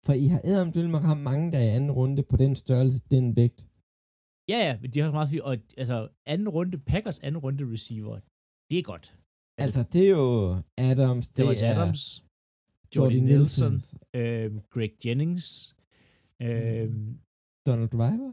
[0.07, 3.03] For I har æder om med ham mange dage i anden runde på den størrelse,
[3.11, 3.69] den vægt.
[4.51, 5.43] Ja, ja, men de har meget fint.
[5.43, 8.21] Og altså, anden runde, Packers anden runde receiver,
[8.71, 9.07] det er godt.
[9.59, 10.27] Altså, altså det er jo
[10.91, 12.03] Adams, det, det var Adams,
[12.97, 13.75] Jordy Nelson,
[14.19, 15.47] øhm, Greg Jennings,
[16.43, 17.19] øhm,
[17.67, 18.33] Donald Driver?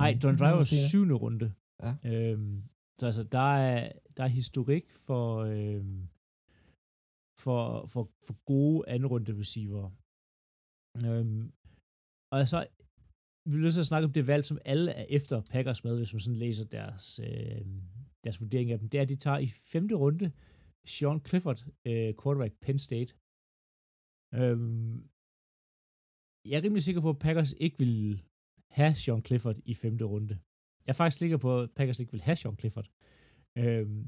[0.00, 1.46] Nej, Donald Driver var syvende runde.
[1.82, 1.92] Ja.
[2.10, 2.62] Øhm,
[2.98, 6.08] så altså, der er, der er historik for, øhm,
[7.44, 9.84] for, for, for gode anden runde receiver.
[11.04, 11.52] Øhm,
[12.32, 12.58] og så
[13.48, 15.96] vi vil lyst til at snakke om det valg, som alle er efter Packers med,
[15.96, 17.62] hvis man sådan læser deres, øh,
[18.24, 18.88] deres vurdering af dem.
[18.88, 20.26] Det er, at de tager i femte runde
[20.94, 23.10] Sean Clifford, øh, quarterback Penn State.
[24.40, 24.94] Øhm,
[26.48, 27.96] jeg er rimelig sikker på, at Packers ikke vil
[28.78, 30.34] have Sean Clifford i femte runde.
[30.84, 32.88] Jeg er faktisk sikker på, at Packers ikke vil have Sean Clifford.
[33.62, 34.02] Øhm,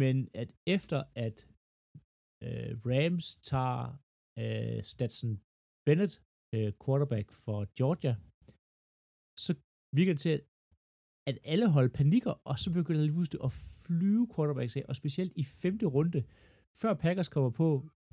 [0.00, 1.36] men at efter at
[2.46, 3.80] øh, Rams tager
[4.42, 5.32] øh, Stetson
[5.86, 6.14] Bennett,
[6.54, 8.14] øh, quarterback for Georgia,
[9.46, 9.52] så
[9.98, 10.34] virker det til,
[11.30, 13.52] at alle holder panikker, og så begynder lige pludselig at
[13.86, 16.20] flyve quarterbacks af, og specielt i femte runde,
[16.80, 17.66] før Packers kommer på,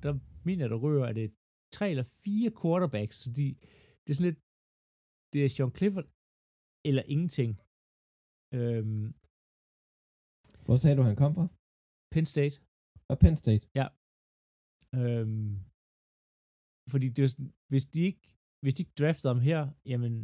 [0.04, 0.12] der
[0.46, 1.32] mener jeg, der rører, at det er
[1.76, 3.46] tre eller fire quarterbacks, så de,
[4.02, 4.40] det er sådan lidt,
[5.32, 6.08] det er Sean Clifford,
[6.88, 7.50] eller ingenting.
[8.58, 9.06] Øhm,
[10.64, 11.46] Hvor sagde du, han kom fra?
[12.12, 12.56] Penn State.
[13.10, 13.64] Og Penn State?
[13.80, 13.86] Ja.
[15.00, 15.50] Øhm,
[16.92, 18.24] fordi det var sådan, hvis de ikke,
[18.62, 19.60] hvis de ikke draftede ham her,
[19.92, 20.14] jamen,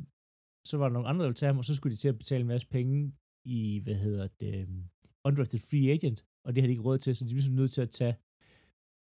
[0.67, 2.19] så var der nogle andre, der ville tage ham, og så skulle de til at
[2.19, 3.13] betale en masse penge
[3.45, 4.85] i, hvad hedder det, um,
[5.25, 7.83] undrafted free agent, og det har de ikke råd til, så de ligesom nødt til
[7.83, 8.17] at tage,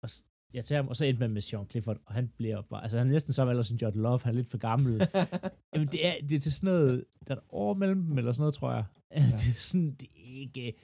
[0.03, 0.09] og
[0.53, 2.99] jeg tager ham, og så endte man med Sean Clifford, og han bliver bare, altså
[2.99, 4.93] han er næsten samme alder som Jordan Love, han er lidt for gammel.
[5.73, 8.33] Jamen det er, det er til sådan noget, der er et år mellem dem, eller
[8.33, 8.85] sådan noget, tror jeg.
[9.11, 9.27] Ja.
[9.41, 10.75] det er sådan, det er ikke,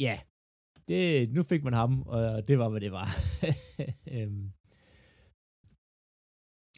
[0.00, 0.20] ja,
[0.88, 3.08] det, nu fik man ham, og det var, hvad det var.
[4.14, 4.52] øhm.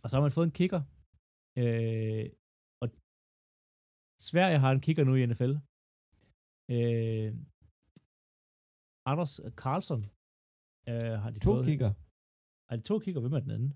[0.03, 0.83] Og så har man fået en kicker,
[1.62, 2.25] Øh,
[2.83, 2.88] og
[4.29, 5.53] Sverige har en kigger nu i NFL.
[6.77, 7.29] Øh,
[9.11, 10.03] Anders Carlson
[10.90, 11.66] øh, har de to fået.
[11.69, 11.90] kigger.
[12.69, 13.21] Har de to kigger?
[13.21, 13.73] Hvem er den anden?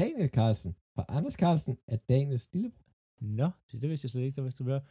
[0.00, 0.72] Daniel Carlsen.
[0.94, 2.90] For Anders Carlsen er Daniels lillebror.
[3.20, 4.82] Nå, det vidste jeg slet ikke, der vidste du være.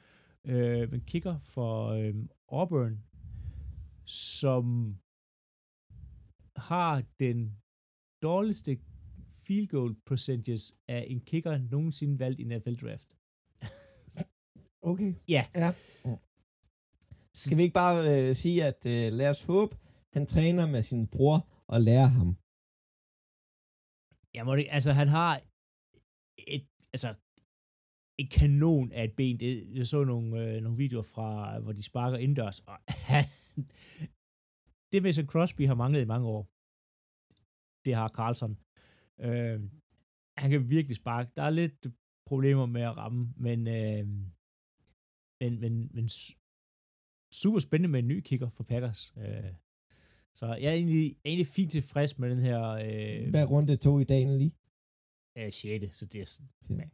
[0.51, 2.15] Øh, men kigger for øh,
[2.58, 2.95] Auburn,
[4.05, 4.65] som
[6.55, 7.38] har den
[8.21, 8.71] dårligste
[9.49, 13.09] field goal percentages af en kicker nogensinde valgt i NFL draft.
[14.91, 15.12] okay.
[15.35, 15.43] Ja.
[15.55, 15.69] ja.
[17.41, 19.73] Skal vi ikke bare øh, sige, at øh, lad os håbe,
[20.15, 21.38] han træner med sin bror
[21.73, 22.29] og lærer ham?
[24.38, 25.31] Jeg må det, altså han har
[26.55, 27.09] et, altså
[28.21, 29.39] et kanon af et ben.
[29.39, 32.77] Det, jeg så nogle, øh, nogle videoer fra, hvor de sparker indendørs, og
[33.12, 33.25] han,
[34.91, 36.43] det Mason Crosby har manglet i mange år.
[37.85, 38.57] Det har Carlson.
[39.19, 39.62] Øh,
[40.38, 41.32] han kan virkelig sparke.
[41.36, 41.88] Der er lidt
[42.25, 44.08] problemer med at ramme, men, øh,
[45.41, 46.10] men, men, men
[47.32, 49.13] super spændende med en ny kigger for Packers.
[49.17, 49.53] Øh,
[50.34, 52.62] så jeg er egentlig, egentlig fint tilfreds med den her...
[52.69, 54.55] Øh, Hvad runde tog i dagen lige?
[55.38, 55.97] Øh, 6.
[55.97, 56.49] Så det er sådan...
[56.69, 56.89] Ja.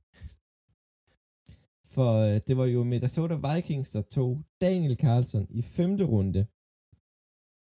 [1.85, 6.47] For øh, det var jo Minnesota Vikings, der tog Daniel Carlson i femte runde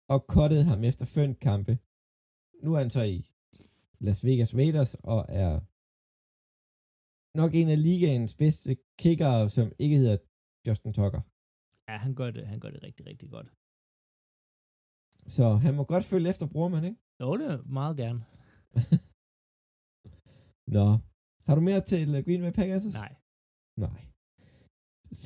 [0.08, 1.78] og kottede ham efter fem kampe.
[2.62, 3.31] Nu er han så i
[4.06, 5.52] Las Vegas Raiders og er
[7.40, 8.70] nok en af ligaens bedste
[9.02, 10.16] kickere, som ikke hedder
[10.66, 11.22] Justin Tucker.
[11.88, 13.48] Ja, han gør det, han gør det rigtig, rigtig godt.
[15.34, 16.98] Så han må godt følge efter bror, man, ikke?
[17.20, 18.20] Jo, det er meget gerne.
[20.76, 20.86] Nå.
[21.46, 22.84] Har du mere til uh, Green Bay Packers?
[23.02, 23.12] Nej.
[23.84, 24.00] Nej.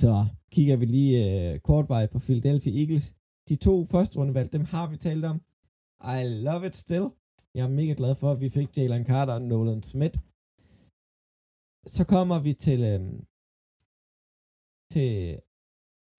[0.01, 0.13] Så
[0.55, 3.07] kigger vi lige uh, kort vej på Philadelphia Eagles.
[3.49, 5.37] De to første rundevalg, dem har vi talt om.
[6.17, 7.07] I love it still.
[7.57, 10.17] Jeg er mega glad for, at vi fik Jalen Carter og Nolan Smith.
[11.97, 13.03] Så kommer vi til, øh,
[14.95, 15.11] til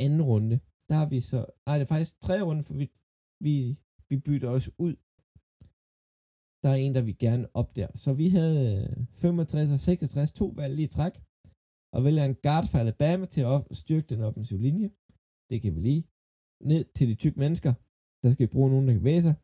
[0.04, 0.56] anden runde.
[0.90, 2.86] der har vi så, nej, det er faktisk tredje runde, for vi,
[3.46, 3.54] vi,
[4.10, 4.96] vi bytter os ud.
[6.64, 7.90] Der er en, der vi gerne op der.
[8.04, 11.16] Så vi havde øh, 65 og 66, to valg lige i træk,
[11.96, 14.88] og vælger en guard fra Alabama til at op, styrke den offensive linje.
[15.50, 16.04] Det kan vi lige.
[16.72, 17.74] Ned til de tykke mennesker.
[18.22, 19.36] Der skal vi bruge nogen, der kan væse sig.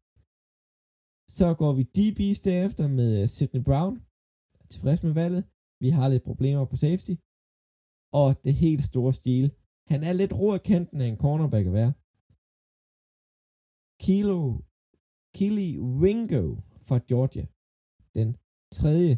[1.38, 3.96] Så går vi DB's derefter med øh, Sydney Sidney Brown.
[4.72, 5.44] Tilfreds med valget.
[5.84, 7.16] Vi har lidt problemer på safety.
[8.22, 9.46] Og det helt store stil.
[9.92, 11.94] Han er lidt ro af kanten af en cornerback at være.
[14.06, 14.40] Kilo,
[15.36, 15.70] Kili
[16.02, 16.44] Wingo
[16.88, 17.46] fra Georgia.
[18.18, 18.30] Den
[18.78, 19.14] tredje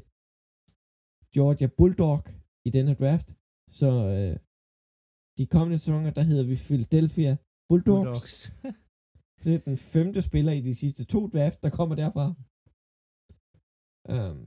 [1.35, 2.23] Georgia Bulldog
[2.67, 3.29] i denne draft.
[3.79, 4.35] Så øh,
[5.37, 7.31] de kommende sæsoner, der hedder vi Philadelphia
[7.69, 7.99] Bulldogs.
[8.01, 8.33] Bulldogs.
[9.45, 12.25] det er den femte spiller i de sidste to draft, der kommer derfra.
[14.13, 14.39] Um,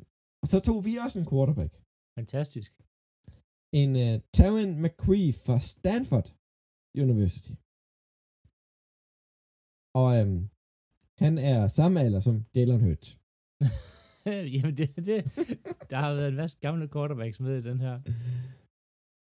[0.42, 1.72] og så tog vi også en quarterback.
[2.18, 2.70] Fantastisk.
[3.80, 6.28] En uh, Taron McCree fra Stanford
[7.04, 7.54] University.
[10.00, 10.34] Og um,
[11.22, 13.11] han er samme alder som Jalen Hurts.
[14.54, 15.18] Jamen, det, det,
[15.90, 17.94] der har været en masse gamle quarterbacks med i den her.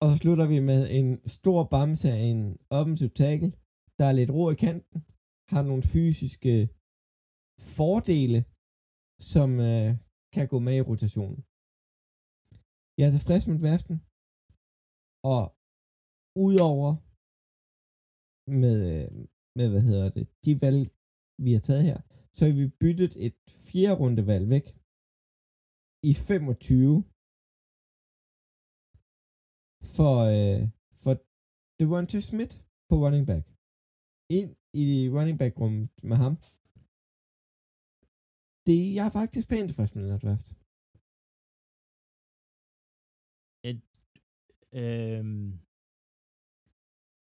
[0.01, 3.51] Og så slutter vi med en stor bamse af en offensive tackle,
[3.99, 5.03] der er lidt ro i kanten,
[5.53, 6.53] har nogle fysiske
[7.77, 8.39] fordele,
[9.31, 9.89] som øh,
[10.35, 11.41] kan gå med i rotationen.
[12.97, 13.97] Jeg er tilfreds med værften,
[15.33, 15.43] og
[16.45, 16.91] udover
[18.61, 19.09] med, øh,
[19.57, 20.81] med, hvad hedder det, de valg,
[21.45, 21.99] vi har taget her,
[22.35, 23.37] så har vi byttet et
[23.67, 24.65] fjerde runde valg væk
[26.11, 26.95] i 25
[29.95, 30.61] for, øh,
[31.01, 31.13] for
[31.79, 32.55] Devonta Smith
[32.89, 33.45] på running back.
[34.39, 35.75] En i running back rum
[36.10, 36.36] med ham.
[38.67, 40.47] Det, jeg er faktisk pænt tilfreds med den her draft.
[43.69, 43.79] Et,
[44.81, 45.49] øhm.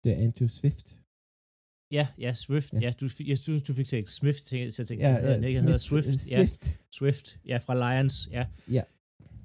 [0.04, 0.88] Det er Andrew Swift.
[1.98, 2.74] Ja, ja, Swift.
[2.74, 5.62] Ja, ja du, jeg synes, du fik sagt Swift, så jeg tænkte, ja, ja, ikke,
[5.62, 6.08] hedder Swift.
[6.08, 6.66] Swift.
[6.66, 8.44] Ja, Swift, ja, fra Lions, ja.
[8.78, 8.84] Ja.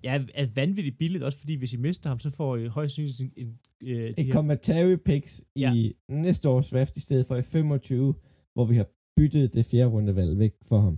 [0.02, 3.36] Ja, er vanvittigt billigt, også fordi hvis I mister ham, så får I højst sandsynligt
[3.36, 3.46] en...
[3.46, 3.60] en
[3.92, 5.70] øh, et commentary picks ja.
[5.74, 5.80] i
[6.26, 8.14] næste års draft, i stedet for i 25,
[8.54, 10.96] hvor vi har byttet det fjerde rundevalg væk for ham.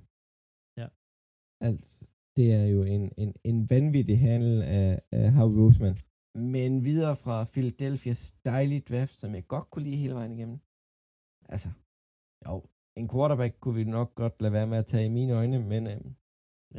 [0.81, 0.89] Ja.
[1.67, 1.89] Altså,
[2.37, 5.97] det er jo en, en, en vanvittig handel af, af Howie Roseman.
[6.55, 10.59] Men videre fra Philadelphia's dejlige draft, som jeg godt kunne lide hele vejen igennem,
[11.55, 11.69] altså,
[12.47, 12.55] jo,
[13.01, 15.83] en quarterback kunne vi nok godt lade være med at tage i mine øjne, men
[15.93, 16.01] øh,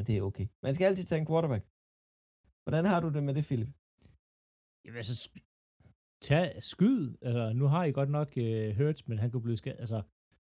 [0.07, 0.47] det er okay.
[0.63, 1.63] Man skal altid tage en quarterback.
[2.63, 3.71] Hvordan har du det med det, Philip?
[4.83, 5.15] Jamen altså,
[6.21, 7.15] tag, skyd.
[7.21, 8.43] Altså, nu har I godt nok uh,
[8.75, 9.79] hørt, men han kunne blive skadet.
[9.79, 10.01] Altså,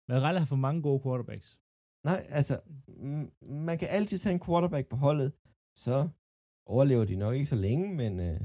[0.08, 1.60] man kan aldrig have for mange gode quarterbacks.
[2.06, 2.62] Nej, altså,
[3.42, 5.34] man kan altid tage en quarterback på holdet,
[5.76, 6.10] så
[6.66, 8.42] overlever de nok ikke så længe, men, uh,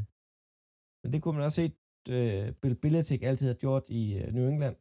[1.02, 1.66] men det kunne man også se,
[2.10, 4.76] uh, Bill Belichick altid har gjort i uh, New England.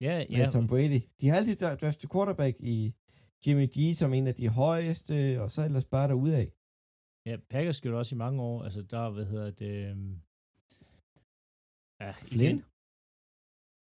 [0.00, 0.50] Ja, med ja.
[0.50, 1.00] Tom Brady.
[1.20, 2.94] De har altid draftet quarterback i
[3.46, 6.46] Jimmy G som en af de højeste, og så ellers bare derudad.
[7.26, 8.62] Ja, Packers gjorde også i mange år.
[8.62, 9.96] Altså, der, hvad hedder det...
[12.02, 12.42] Ja, Flynn?
[12.42, 12.64] Igen.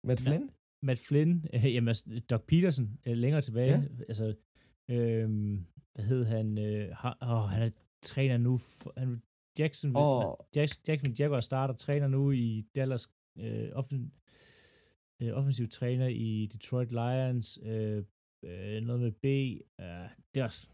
[0.07, 0.51] Matt Flynn?
[0.83, 1.47] Ja, Matt Flynn.
[1.55, 3.79] Øh, jamen, altså, Doc Peterson øh, længere tilbage.
[3.79, 4.05] Ja.
[4.09, 4.35] Altså,
[4.91, 5.29] øh,
[5.95, 6.59] hvad hed han?
[6.59, 7.71] Øh, han, åh, han er
[8.03, 8.61] træner nu.
[8.97, 9.23] Han,
[9.59, 10.35] Jackson, oh.
[10.57, 13.11] Jackson, Jackson Jaguar starter træner nu i Dallas.
[13.39, 14.13] Øh, offen,
[15.23, 17.59] øh, offensiv træner i Detroit Lions.
[17.63, 18.05] Øh,
[18.45, 19.25] øh, noget med B.
[19.81, 20.69] Øh, det er også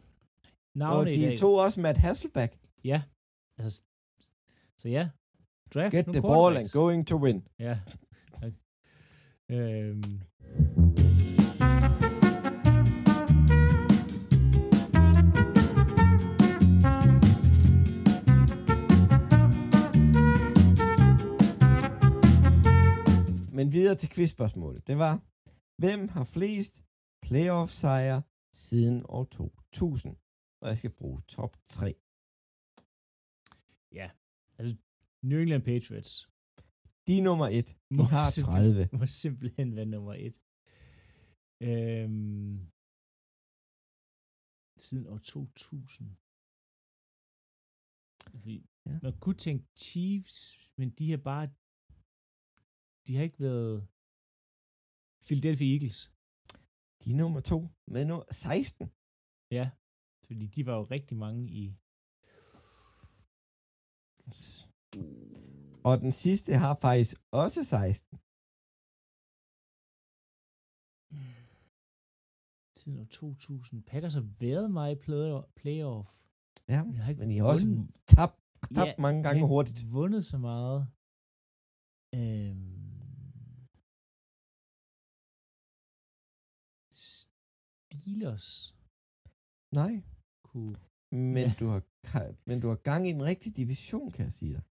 [0.74, 2.58] navne Og de to også Matt Hasselback.
[2.84, 3.02] Ja.
[3.58, 3.82] Altså,
[4.78, 5.08] så ja.
[5.72, 7.44] Draft Get the ball and going to win.
[7.58, 7.78] Ja.
[8.32, 8.52] Okay.
[9.50, 10.20] øhm.
[23.52, 24.86] Men videre til quizspørgsmålet.
[24.86, 25.20] Det var,
[25.78, 26.84] hvem har flest
[27.22, 28.22] playoff-sejre
[28.52, 30.16] siden år 2000?
[30.64, 31.94] og jeg skal bruge top 3.
[33.92, 34.10] Ja,
[34.58, 34.76] altså
[35.28, 36.12] New England Patriots.
[37.06, 37.68] De er nummer 1.
[37.90, 38.88] De må har 30.
[39.00, 40.42] Må simpelthen være nummer 1.
[41.68, 42.56] Øhm,
[44.86, 46.16] siden år 2000.
[48.32, 48.56] Fordi
[48.86, 48.98] ja.
[49.02, 50.36] Man kunne tænke Chiefs,
[50.78, 51.46] men de har bare
[53.06, 53.88] de har ikke været
[55.26, 55.98] Philadelphia Eagles.
[57.00, 58.90] De er nummer 2 med nu 16.
[59.50, 59.70] Ja,
[60.26, 61.64] fordi de var jo rigtig mange i...
[65.84, 68.18] Og den sidste har faktisk også 16.
[72.76, 73.82] Siden 2000.
[73.82, 74.96] Packers har været mig i
[75.56, 76.08] playoff.
[76.68, 77.66] Ja, men, har men I har også
[78.06, 78.38] tabt,
[78.74, 79.82] tabt ja, mange gange jeg hurtigt.
[79.82, 80.80] Har vundet så meget.
[82.14, 82.84] Øhm.
[86.92, 88.74] Steelers.
[89.72, 90.02] Nej.
[90.44, 90.76] Kunne
[91.14, 91.54] men, ja.
[91.60, 91.82] du har,
[92.46, 94.62] men du har gang i en rigtig division, kan jeg sige dig.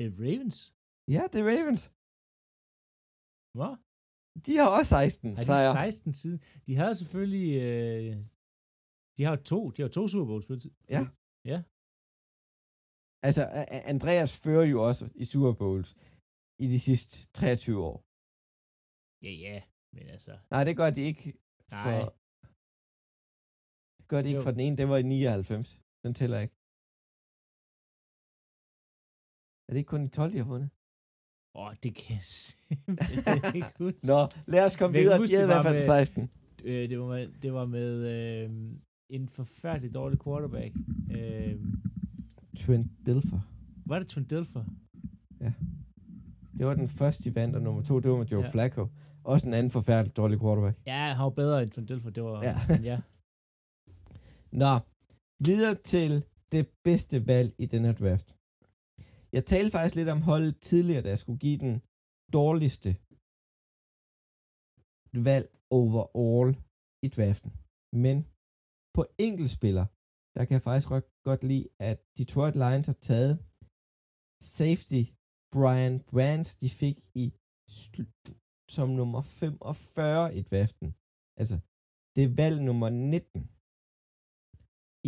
[0.00, 0.58] Øh, Ravens?
[1.14, 1.82] Ja, det er Ravens.
[3.56, 3.72] Hvad?
[4.46, 5.72] De har også 16 Har de sejre.
[5.72, 6.38] 16 siden?
[6.66, 7.48] De havde selvfølgelig...
[7.68, 8.12] Øh,
[9.16, 10.54] de har to, de har to Super Bowls på
[10.96, 11.02] Ja.
[11.52, 11.58] Ja.
[13.26, 13.42] Altså,
[13.94, 15.90] Andreas fører jo også i Super Bowls
[16.64, 17.98] i de sidste 23 år.
[19.26, 19.56] Ja, ja.
[19.96, 20.32] Men altså...
[20.54, 21.24] Nej, det gør de ikke
[21.82, 21.92] for...
[21.96, 22.02] Nej.
[23.98, 24.46] Det gør de ikke Jo.
[24.46, 25.82] for den ene, det var i 99.
[26.04, 26.54] Den tæller ikke.
[29.70, 30.70] Er det ikke kun i 12, de har vundet?
[31.54, 34.06] Åh, oh, det kan jeg simpelthen ikke huske.
[34.06, 35.18] Nå, lad os komme videre.
[35.18, 36.30] huske, De havde i det hvert fald med- 16.
[36.64, 38.50] Øh, det, var med, det var med øh,
[39.10, 40.72] en forfærdelig dårlig quarterback.
[41.16, 41.54] Øh,
[42.58, 43.40] Trent Dilfer.
[43.86, 44.64] var det Trent Dilfer?
[46.58, 48.46] Det var den første, de vandt, og nummer to, det var med Joe Ja.
[48.46, 48.52] ja.
[48.52, 48.86] Flacco.
[49.24, 50.78] Også en anden forfærdelig dårlig quarterback.
[50.86, 52.10] Ja, han var bedre end Trent Dilfer.
[52.10, 52.42] Det var...
[52.44, 52.54] Ja.
[52.68, 53.00] Men ja.
[54.62, 54.78] Nå,
[55.44, 58.36] videre til det bedste valg i den her draft.
[59.36, 61.74] Jeg talte faktisk lidt om holdet tidligere, da jeg skulle give den
[62.38, 62.90] dårligste
[65.28, 65.46] valg
[65.80, 66.52] overall
[67.06, 67.50] i draften.
[68.04, 68.16] Men
[68.96, 69.86] på enkeltspiller,
[70.34, 70.88] der kan jeg faktisk
[71.28, 73.32] godt lide, at Detroit Lions har taget
[74.58, 75.02] safety
[75.54, 77.24] Brian Brands, de fik i
[77.80, 78.10] sl-
[78.76, 80.88] som nummer 45 i draften.
[81.40, 81.56] Altså,
[82.14, 83.40] det er valg nummer 19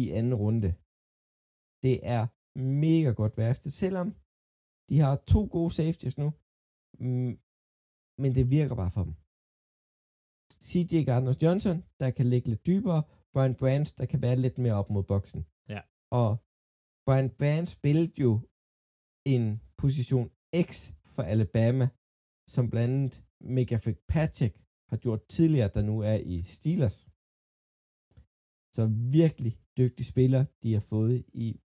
[0.03, 0.71] i anden runde.
[1.85, 2.23] Det er
[2.57, 4.15] mega godt draftet, selvom
[4.89, 6.29] de har to gode safeties nu,
[6.99, 7.39] mm,
[8.23, 9.15] men det virker bare for dem.
[10.67, 14.75] CJ Gardner Johnson, der kan ligge lidt dybere, Brian Brands, der kan være lidt mere
[14.75, 15.47] op mod boksen.
[15.69, 15.81] Ja.
[16.11, 16.31] Og
[17.07, 18.49] Brian Brands spillede jo
[19.27, 20.31] en position
[20.63, 21.89] X for Alabama,
[22.49, 24.55] som blandt andet Mega Fitzpatrick
[24.91, 26.99] har gjort tidligere, der nu er i Steelers.
[28.77, 28.87] Så
[29.21, 31.61] virkelig dygtig spiller, de har fået i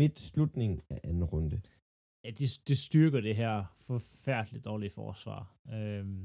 [0.00, 1.56] midt slutningen af anden runde.
[2.24, 3.54] ja det, det styrker det her
[3.88, 5.40] forfærdeligt dårlige forsvar.
[5.74, 6.20] Øhm,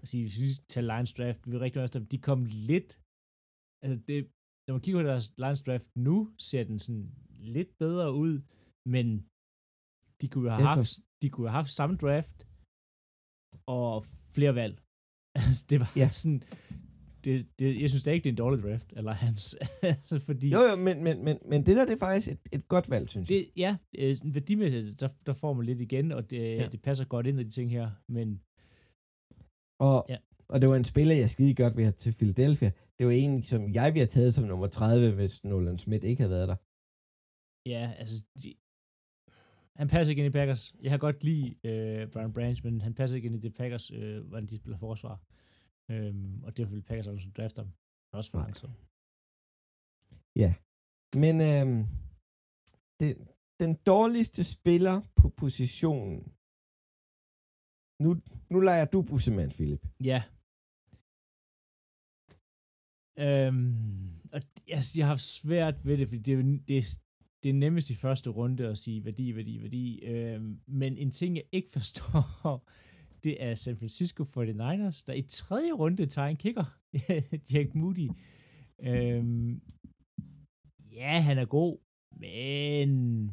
[0.00, 2.40] altså, hvis vi tager Lions draft, vi er rigtig meget, de kom
[2.70, 2.90] lidt,
[3.84, 4.18] altså det,
[4.66, 6.16] når man kigger på deres Lions draft nu,
[6.48, 7.06] ser den sådan
[7.56, 8.34] lidt bedre ud,
[8.94, 9.06] men
[10.20, 12.38] de kunne have, haft, de kunne have haft samme draft,
[13.76, 14.04] og
[14.36, 14.76] flere valg.
[15.46, 16.08] Altså, det var Ja.
[16.20, 16.40] sådan,
[17.24, 20.48] det, det, jeg synes da ikke, det er en dårlig draft, eller hans, altså, fordi...
[20.50, 23.10] Jo, jo, men, men, men, men det der, det er faktisk et, et godt valg,
[23.10, 23.36] synes jeg.
[23.38, 26.68] Det, ja, øh, værdimæssigt, der, der får man lidt igen, og det, Ja.
[26.72, 28.28] det passer godt ind i de ting her, men
[29.80, 30.16] Og, Ja.
[30.48, 32.70] og det var en spiller, jeg skide godt ved at til Philadelphia.
[32.98, 36.22] Det var en, som jeg ville have taget som nummer 30, hvis Nolan Smith ikke
[36.22, 36.56] havde været der.
[37.74, 38.54] ja, altså, de,
[39.80, 40.74] han passer ikke ind i Packers.
[40.82, 43.90] Jeg har godt lide øh, Brian Branch, men han passer ikke ind i det Packers,
[43.90, 45.20] øh, hvordan de spiller forsvar.
[45.90, 47.70] Øhm, og derfor vil Packers også drafte ham.
[48.12, 48.46] Også for Nej.
[48.46, 48.70] langsom.
[51.14, 51.82] Men øhm,
[53.00, 53.10] det,
[53.62, 56.20] den dårligste spiller på positionen.
[58.04, 58.10] Nu,
[58.52, 59.84] nu leger du bussemand, Philip.
[60.10, 60.20] Ja.
[63.24, 64.40] Øhm, og
[64.76, 66.78] altså, jeg har haft svært ved det, fordi det er, det,
[67.42, 70.04] det er nemmest i første runde at sige værdi, værdi, værdi.
[70.04, 72.68] Øhm, men en ting, jeg ikke forstår,
[73.24, 76.78] det er San Francisco 49ers, der i tredje runde tager en kicker,
[77.52, 78.08] Jack Moody.
[78.82, 79.60] Øhm,
[80.92, 81.78] ja, han er god,
[82.20, 83.30] men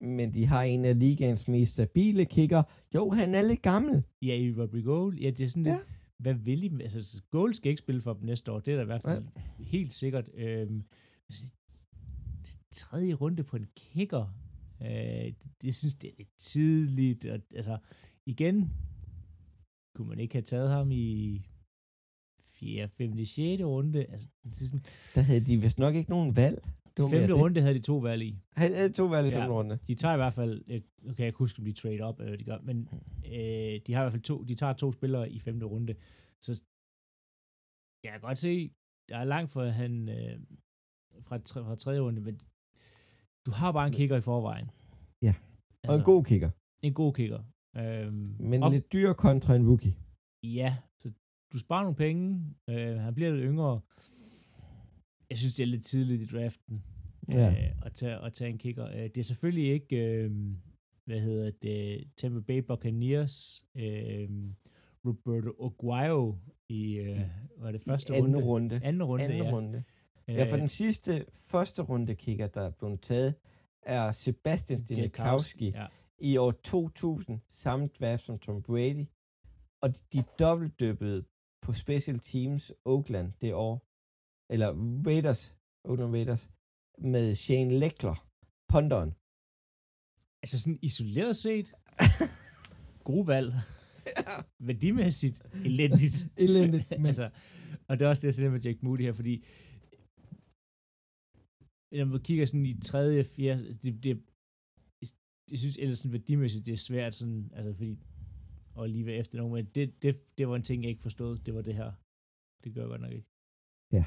[0.00, 2.62] Men de har en af ligaens mest stabile kicker.
[2.94, 4.02] Jo, han er lidt gammel.
[4.22, 5.72] ja, i Robbie Gold, ja, det er sådan Ja.
[5.72, 5.86] lidt,
[6.18, 6.82] hvad vil I?
[6.82, 9.24] Altså, Gold skal ikke spille for dem næste år, det er da i hvert fald
[9.58, 10.30] helt sikkert.
[10.34, 10.82] Øhm,
[11.30, 11.52] altså,
[12.72, 14.26] tredje runde på en kicker,
[14.82, 17.24] øh, det, det synes det er lidt tidligt.
[17.24, 17.78] Og, altså,
[18.26, 18.70] igen,
[19.96, 21.06] kunne man ikke have taget ham i
[22.40, 23.38] 4., 5., 6.
[23.74, 24.00] runde?
[24.04, 24.84] Altså, det er sådan,
[25.14, 26.58] Der havde de vist nok ikke nogen valg.
[26.96, 27.40] Det var femte det.
[27.42, 28.32] runde havde de to valg i.
[28.56, 29.38] Havde to valg i Ja.
[29.38, 29.74] femte runde.
[29.88, 30.80] De tager i hvert fald, øh,
[31.16, 32.76] kan jeg ikke huske, om de trade op, hvad de gør, men
[33.34, 35.94] øh, de har i hvert fald to, de tager to spillere i femte runde.
[36.44, 36.52] Så
[38.04, 38.52] jeg kan godt se,
[39.08, 40.40] der er langt for han øh,
[41.26, 42.34] fra, tre- fra tredje runde, men
[43.46, 44.66] du har bare en kicker i forvejen.
[45.22, 45.34] Ja.
[45.88, 46.50] Og en god kicker.
[46.86, 47.42] En god kicker.
[47.78, 49.94] Øhm, Men og, lidt dyr kontra en rookie.
[50.42, 51.12] Ja, så
[51.52, 53.80] du sparer nogle penge, øh, han bliver lidt yngre.
[55.30, 56.82] Jeg synes, det er lidt tidligt i draften
[57.32, 57.48] Ja.
[57.50, 58.86] øh, at, tage, at tage en kicker.
[58.86, 60.30] Øh, det er selvfølgelig ikke, øh,
[61.04, 64.28] hvad hedder det, Tampa Bay Buccaneers, øh,
[65.06, 67.16] Roberto Aguayo i, øh,
[67.58, 68.46] var det første anden runde?
[68.46, 68.80] runde.
[68.84, 69.52] Anden runde, Anden ja.
[69.52, 69.82] runde.
[70.28, 73.34] Ja, for den sidste første runde kicker, der er blevet taget,
[73.82, 75.86] er Sebastian Janikowski Ja.
[76.18, 79.06] I år 2000, samme draft som Tom Brady.
[79.82, 81.24] Og de dobbeltdøbbede
[81.62, 83.74] på Special Teams Oakland det år,
[84.52, 84.68] eller
[85.06, 86.50] Raiders, Oakland Raiders,
[86.98, 88.26] med Shane Leckler,
[88.68, 89.10] ponderen.
[90.42, 91.72] Altså sådan isoleret set,
[93.04, 93.54] gode valg.
[94.68, 96.26] Værdimæssigt elendigt.
[96.44, 97.30] Elendigt, men altså,
[97.88, 99.44] og det er også det, jeg siger med Jack Moody her, fordi
[101.92, 104.22] når man kigger sådan i tredje, fjerde, det, det,
[105.50, 107.98] jeg synes ellers sådan værdimæssigt, det er svært sådan, altså fordi,
[108.74, 111.38] og lige ved efter nogen, men det, det, det var en ting, jeg ikke forstod,
[111.38, 111.92] det var det her.
[112.64, 113.28] Det gør jeg godt nok ikke.
[113.92, 114.04] Ja.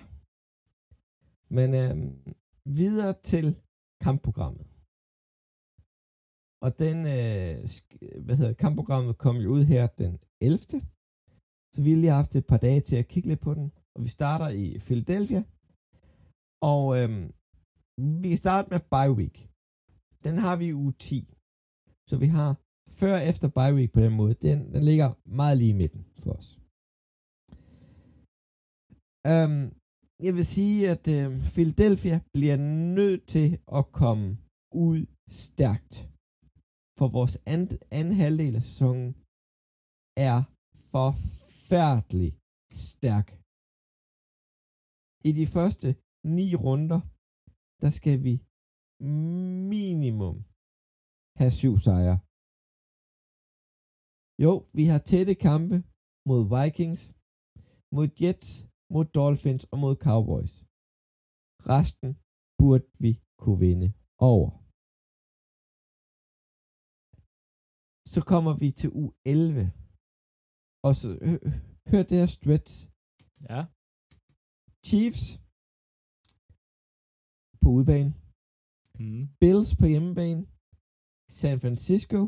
[1.57, 1.95] Men øh,
[2.79, 3.47] videre til
[4.01, 4.65] kampprogrammet.
[6.65, 7.55] Og den, øh,
[8.25, 10.57] hvad hedder kampprogrammet kom jo ud her den 11.
[11.73, 13.71] Så vi har lige haft et par dage til at kigge lidt på den.
[13.95, 15.43] Og vi starter i Philadelphia.
[16.61, 17.09] Og øh,
[18.23, 19.48] vi starter med bye week.
[20.25, 21.17] Den har vi i uge 10.
[22.09, 22.51] Så vi har
[22.99, 24.33] før og efter bye week på den måde.
[24.45, 25.09] Den, den ligger
[25.39, 26.47] meget lige i midten for os.
[29.33, 29.55] Um,
[30.25, 32.57] jeg vil sige, at øh, Philadelphia bliver
[32.99, 33.47] nødt til
[33.77, 34.27] at komme
[34.87, 34.99] ud
[35.45, 35.93] stærkt.
[36.99, 39.09] For vores and, anden halvdel af sæsonen
[40.29, 40.37] er
[40.93, 42.31] forfærdelig
[42.89, 43.27] stærk.
[45.29, 45.89] I de første
[46.37, 47.01] ni runder,
[47.83, 48.33] der skal vi
[49.73, 50.37] minimum
[51.39, 52.17] have syv sejre.
[54.43, 55.75] Jo, vi har tætte kampe
[56.29, 57.01] mod Vikings,
[57.95, 58.49] mod Jets,
[58.93, 60.53] mod Dolphins og mod Cowboys.
[61.71, 62.09] Resten
[62.59, 63.89] burde vi kunne vinde
[64.31, 64.49] over.
[68.13, 69.63] Så kommer vi til u 11.
[70.87, 71.41] Og så hør,
[71.91, 72.73] hør det her stretch.
[73.51, 73.61] Ja.
[74.87, 75.23] Chiefs
[77.61, 78.11] på udebane.
[78.99, 79.23] Mm.
[79.41, 80.41] Bills på hjemmebane.
[81.39, 82.19] San Francisco.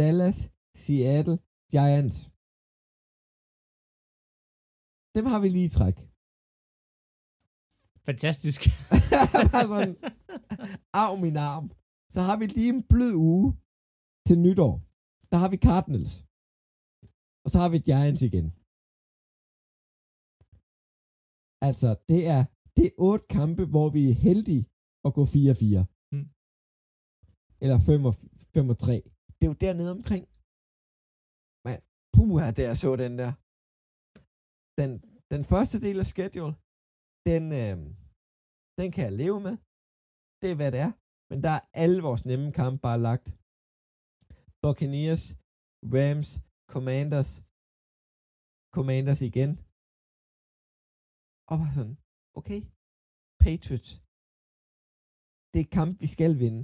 [0.00, 0.38] Dallas.
[0.84, 1.38] Seattle.
[1.74, 2.18] Giants.
[5.16, 5.96] Dem har vi lige i træk.
[8.08, 8.60] Fantastisk.
[9.52, 9.96] Bare sådan,
[11.00, 11.66] af min arm.
[12.14, 13.48] Så har vi lige en blød uge
[14.26, 14.74] til nytår.
[15.30, 16.12] Der har vi Cardinals.
[17.44, 18.46] Og så har vi Giants igen.
[21.68, 22.42] Altså, det er,
[22.76, 24.64] det er otte kampe, hvor vi er heldige
[25.06, 25.80] at gå 4-4.
[26.14, 26.28] Mm.
[27.64, 28.14] Eller 5 og,
[28.54, 28.94] 5 og 3.
[29.36, 30.24] Det er jo dernede omkring.
[31.66, 31.76] Men,
[32.14, 33.32] puha, der så den der.
[34.80, 34.90] Den,
[35.32, 36.54] den første del af schedule,
[37.30, 37.76] den, øh,
[38.78, 39.54] den kan jeg leve med.
[40.40, 40.92] Det er, hvad det er.
[41.30, 43.26] Men der er alle vores nemme kampe bare lagt.
[44.62, 45.24] Buccaneers,
[45.94, 46.28] Rams,
[46.72, 47.30] Commanders,
[48.76, 49.50] Commanders igen.
[51.50, 51.96] Og bare sådan,
[52.38, 52.60] okay,
[53.44, 54.05] Patriots.
[55.52, 56.62] Det er kamp, vi skal vinde.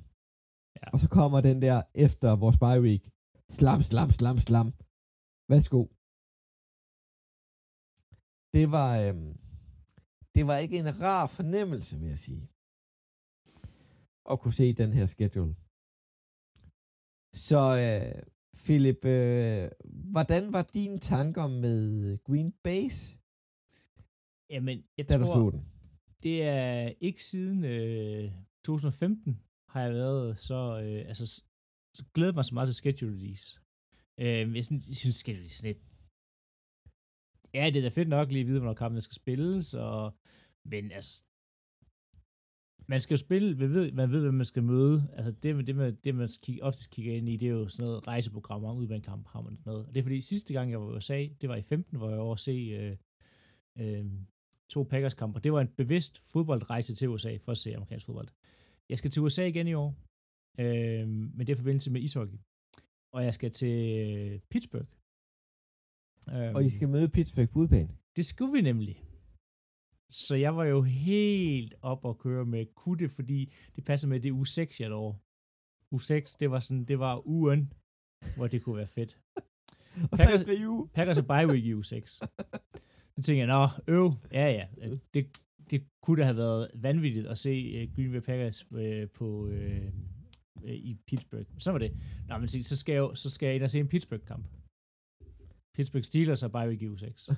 [0.79, 0.87] Ja.
[0.93, 3.05] Og så kommer den der efter vores bye week.
[3.59, 4.69] Slam, slam, slam, slam.
[5.51, 5.83] Værsgo.
[8.57, 9.33] Det var, øhm,
[10.35, 12.45] det var ikke en rar fornemmelse, vil jeg sige.
[14.31, 15.55] At kunne se den her schedule.
[17.49, 18.23] Så øh,
[18.65, 19.71] Philip, øh,
[20.15, 23.19] hvordan var dine tanker med Green Base,
[24.51, 25.67] Jamen, jeg da du tror, så den?
[26.23, 28.33] det er ikke siden øh,
[28.65, 29.43] 2015
[29.73, 31.27] har jeg været så, øh, altså,
[31.97, 33.61] så glæder mig så meget til schedule release.
[34.21, 35.81] Øh, jeg, synes, jeg synes, schedule release lidt,
[37.55, 40.03] ja, det er da fedt nok lige at vide, hvornår kampen skal spilles, og,
[40.73, 41.25] men altså,
[42.89, 45.09] man skal jo spille, man ved, man ved, hvem man skal møde.
[45.17, 47.87] Altså det, det, man, det man kig, oftest kigger ind i, det er jo sådan
[47.87, 49.87] noget rejseprogrammer, udbanekamp har man noget.
[49.87, 52.09] Og det er fordi sidste gang, jeg var i USA, det var i 15, hvor
[52.09, 52.97] jeg var over at se øh,
[53.79, 54.07] øh,
[54.73, 55.37] to Packers kampe.
[55.39, 58.29] Og det var en bevidst fodboldrejse til USA for at se amerikansk fodbold.
[58.91, 59.91] Jeg skal til USA igen i år,
[60.63, 62.39] øh, men det er i forbindelse med ishockey.
[63.15, 63.77] Og jeg skal til
[64.09, 64.87] øh, Pittsburgh.
[66.35, 67.91] Øh, Og I skal møde Pittsburgh på udebane.
[68.17, 68.95] det skulle vi nemlig.
[70.11, 74.29] Så jeg var jo helt op og køre med kutte, fordi det passer med, det
[74.29, 75.15] er uge 6, jeg er over.
[75.95, 77.73] Uge 6, det var sådan, det var ugen,
[78.37, 79.13] hvor det kunne være fedt.
[80.13, 80.89] Og så er Packers- I fri uge.
[80.89, 82.21] Packers og bye week i uge 6.
[83.17, 85.27] Så tænker jeg, nå, øv, ja ja, det,
[85.71, 89.53] det kunne da have været vanvittigt at se uh, Green Bay Packers uh, på, uh,
[90.63, 91.47] uh, i Pittsburgh.
[91.59, 91.97] Så var det.
[92.29, 94.47] Nå, men så skal jeg, så skal jeg ind og se en Pittsburgh-kamp.
[95.75, 97.23] Pittsburgh Steelers og bye week i uge 6.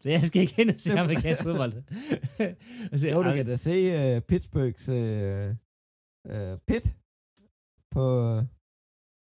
[0.00, 1.72] Så jeg skal ikke ind og se amerikansk fodbold.
[2.98, 5.56] se, Jo, du kan da se uh, Pittsburghs uh,
[6.34, 6.96] uh, pit
[7.90, 8.04] på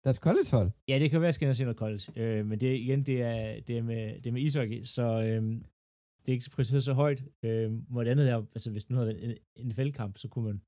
[0.04, 0.72] deres college-hold.
[0.88, 2.04] Ja, det kan være, at jeg skal ind og se noget college.
[2.16, 5.44] Øh, men det igen, det er, det er, med, det er med ishockey, så øh,
[6.26, 7.24] det er ikke prioriteret så højt.
[7.44, 10.62] Øh, hvor det andet er, altså hvis nu havde en, en NFL-kamp, så kunne man,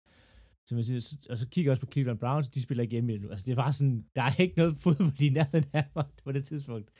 [0.66, 2.92] så man siger, så, og så kigger jeg også på Cleveland Browns, de spiller ikke
[2.92, 3.30] hjemme endnu.
[3.30, 6.46] Altså det var sådan, der er ikke noget fodbold i nærheden af mig på det
[6.46, 6.92] tidspunkt.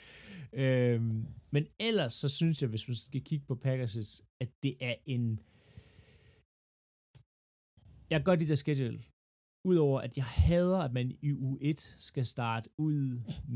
[0.54, 4.96] øhm, men ellers så synes jeg, hvis man skal kigge på Packers, at det er
[5.06, 5.40] en...
[8.10, 9.00] Jeg kan godt lide der schedule.
[9.70, 13.02] Udover at jeg hader, at man i U1 skal starte ud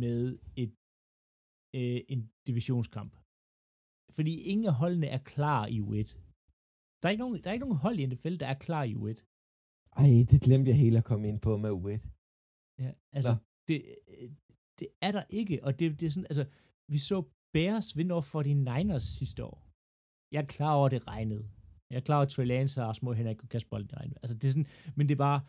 [0.03, 0.21] med
[0.63, 0.73] et,
[1.79, 3.13] øh, en divisionskamp.
[4.15, 6.09] Fordi ingen af holdene er klar i U1.
[6.99, 8.93] Der er, ikke nogen, der er ikke nogen hold i NFL, der er klar i
[9.01, 9.17] U1.
[10.01, 12.01] Ej, det glemte jeg helt at komme ind på med U1.
[12.83, 13.33] Ja, altså,
[13.67, 13.77] det,
[14.79, 16.45] det er der ikke, og det, det er sådan, altså,
[16.93, 17.17] vi så
[17.53, 19.57] Bears vinde over 49ers sidste år.
[20.33, 21.43] Jeg er klar over, at det regnede.
[21.89, 24.13] Jeg er klar over, at Trey Lance og hænder ikke kunne kaste bolden i regn.
[24.23, 25.41] Altså, det er sådan, men det er bare,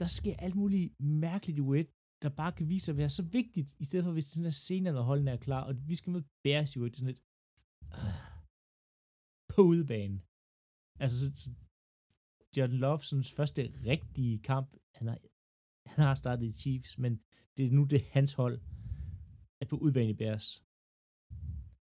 [0.00, 1.86] der sker alt muligt mærkeligt i U1,
[2.22, 4.46] der bare kan vise sig at være så vigtigt, i stedet for, hvis det sådan
[4.46, 7.22] er senere, når holdene er klar, og vi skal møde Bears i U1, sådan lidt,
[7.94, 8.26] øh,
[9.52, 10.22] på udebanen.
[11.02, 11.50] Altså, så, så
[12.56, 15.18] John Lovesons første rigtige kamp, han har,
[15.86, 17.12] han har startet i Chiefs, men
[17.56, 18.60] det er nu det er hans hold,
[19.60, 20.46] at på udebane i Bears.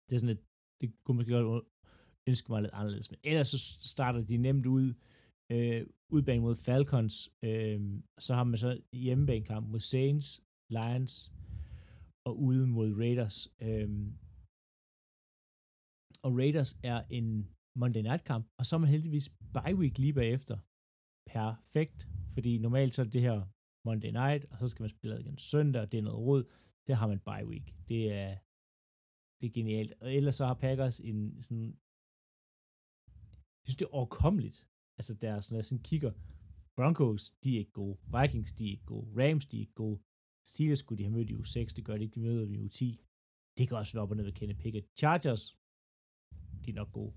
[0.06, 0.42] Det er sådan at
[0.80, 1.64] det kunne man godt
[2.26, 3.10] ønske mig lidt anderledes.
[3.10, 3.58] Men ellers så
[3.94, 4.94] starter de nemt ud,
[5.54, 5.86] øh,
[6.16, 7.80] udbane mod Falcons, øh,
[8.18, 10.28] så har man så hjemmebanekamp mod Saints,
[10.76, 11.32] Lions,
[12.26, 13.38] og ude mod Raiders.
[13.66, 13.90] Øh,
[16.24, 17.28] og Raiders er en
[17.80, 20.56] Monday Night kamp, og så er man heldigvis bye week lige bagefter.
[21.26, 23.38] Perfekt, fordi normalt så er det her
[23.88, 26.44] Monday Night, og så skal man spille igen søndag, og det er noget råd.
[26.86, 27.66] Der har man bye week.
[27.88, 28.38] Det er,
[29.38, 29.92] det er genialt.
[30.00, 31.66] Og ellers så har Packers en sådan,
[33.60, 34.69] jeg synes det er overkommeligt.
[35.00, 36.12] Altså der når jeg sådan kigger,
[36.76, 37.96] Broncos, de er ikke gode.
[38.16, 39.06] Vikings, de er ikke gode.
[39.20, 39.98] Rams, de er ikke gode.
[40.52, 42.54] Steelers skulle de have mødt i u 6, det gør de ikke, de møder dem
[42.54, 43.04] i u 10.
[43.58, 44.86] Det kan også være op og ned ved Kenny Pickett.
[45.00, 45.44] Chargers,
[46.62, 47.12] de er nok gode.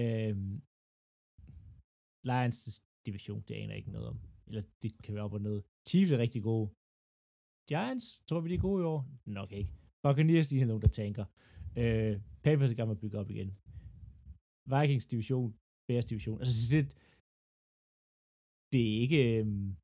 [0.00, 0.54] Øhm,
[2.30, 2.58] Lions
[3.06, 4.18] division, det aner jeg ikke noget om.
[4.48, 5.58] Eller det kan være op og ned.
[5.88, 6.66] Chiefs er rigtig gode.
[7.70, 9.00] Giants, tror vi de er gode i år?
[9.38, 9.72] Nok ikke.
[10.04, 11.24] Buccaneers, de er nogen, der tænker.
[11.80, 12.14] Øh,
[12.44, 13.50] Panthers er gang med at bygge op igen.
[14.74, 15.48] Vikings division,
[15.88, 16.38] Bears division.
[16.40, 16.84] Altså, det,
[18.72, 19.20] det er ikke...
[19.38, 19.76] Øhm,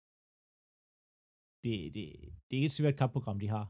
[1.64, 2.04] det, det,
[2.46, 3.64] det er ikke et svært kampprogram, de har.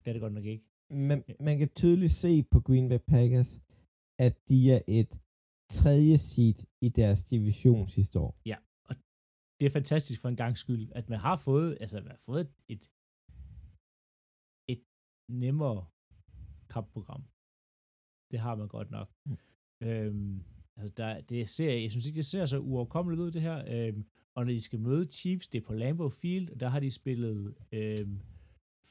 [0.00, 0.64] Det er det godt nok ikke.
[1.08, 3.50] Man, man kan tydeligt se på Green Bay Packers,
[4.26, 5.12] at de er et
[5.78, 8.32] tredje seed i deres division sidste år.
[8.46, 8.58] Ja,
[8.88, 8.94] og
[9.60, 12.40] det er fantastisk for en gang skyld, at man har fået, altså man har fået
[12.74, 12.82] et,
[14.72, 14.82] et
[15.44, 15.80] nemmere
[16.74, 17.22] kampprogram.
[18.30, 19.08] Det har man godt nok.
[19.26, 19.38] Mm.
[19.86, 20.44] Øhm,
[20.76, 23.58] altså der, det ser, jeg synes ikke, det ser så uoverkommeligt ud, det her.
[23.74, 24.04] Øhm,
[24.40, 26.90] og når de skal møde Chiefs, det er på Lambeau Field, og der har de
[26.90, 28.20] spillet øhm,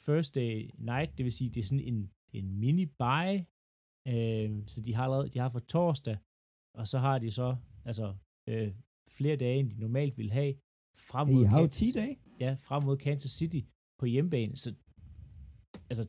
[0.06, 3.40] First Day Night, det vil sige, det er sådan en, en mini-bye,
[4.08, 6.18] øhm, så de har allerede, de har for torsdag,
[6.74, 8.16] og så har de så, altså,
[8.50, 8.74] øh,
[9.10, 10.54] flere dage, end de normalt ville have,
[10.96, 12.20] frem mod, jo Kansas, 10 dage.
[12.40, 13.62] ja, frem mod Kansas City
[14.00, 14.58] på hjemmebane.
[14.58, 14.76] Så,
[15.90, 16.08] altså,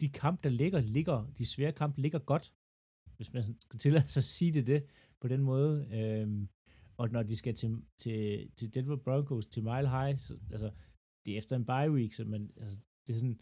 [0.00, 2.54] de kampe, der ligger, ligger, de svære kampe ligger godt,
[3.16, 4.84] hvis man skal tillade sig at sige det, det
[5.20, 5.88] på den måde.
[5.92, 6.48] Øhm,
[6.98, 7.70] og når de skal til,
[8.02, 10.68] til, til Denver Broncos, til Mile High, så, altså,
[11.22, 13.40] det er efter en bye week, så man, altså, det er sådan,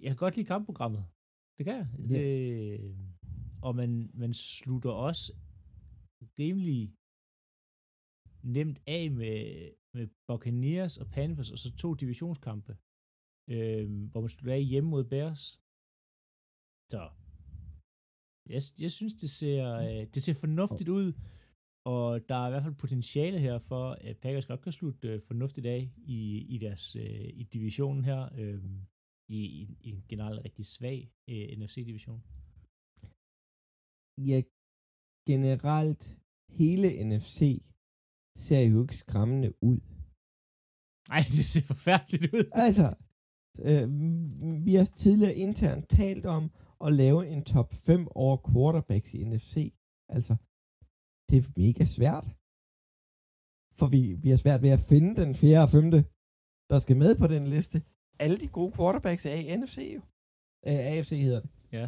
[0.00, 1.04] jeg kan godt lide kampprogrammet.
[1.58, 1.88] Det kan jeg.
[1.98, 2.04] Ja.
[2.12, 2.28] Det,
[3.62, 5.26] og man, man slutter også
[6.38, 6.94] rimelig
[8.42, 9.36] nemt af med,
[9.94, 12.72] med Buccaneers og Panthers, og så to divisionskampe,
[13.54, 15.42] øh, hvor man slutter af hjemme mod Bears.
[16.92, 17.02] Så
[18.52, 21.06] jeg, jeg synes, det ser, øh, det ser fornuftigt ud,
[21.86, 25.20] og der er i hvert fald potentiale her for, at Packers godt kan slutte øh,
[25.20, 26.20] fornuftigt af i,
[26.54, 28.64] i deres øh, i divisionen her, øh,
[29.28, 29.38] i,
[29.80, 32.20] i, en generelt rigtig svag øh, NFC-division.
[34.30, 34.38] Ja,
[35.30, 36.02] generelt,
[36.60, 37.40] hele NFC
[38.44, 39.80] ser jo ikke skræmmende ud.
[41.12, 42.44] Nej, det ser forfærdeligt ud.
[42.66, 42.86] Altså,
[43.68, 43.86] øh,
[44.66, 46.44] vi har tidligere internt talt om
[46.86, 49.54] at lave en top 5 over quarterbacks i NFC.
[50.16, 50.34] Altså,
[51.28, 52.26] det er mega svært.
[53.78, 56.00] For vi, vi har svært ved at finde den fjerde og femte,
[56.70, 57.78] der skal med på den liste.
[58.24, 60.00] Alle de gode quarterbacks er i NFC jo.
[60.68, 61.50] Øh, AFC hedder det.
[61.78, 61.86] Ja.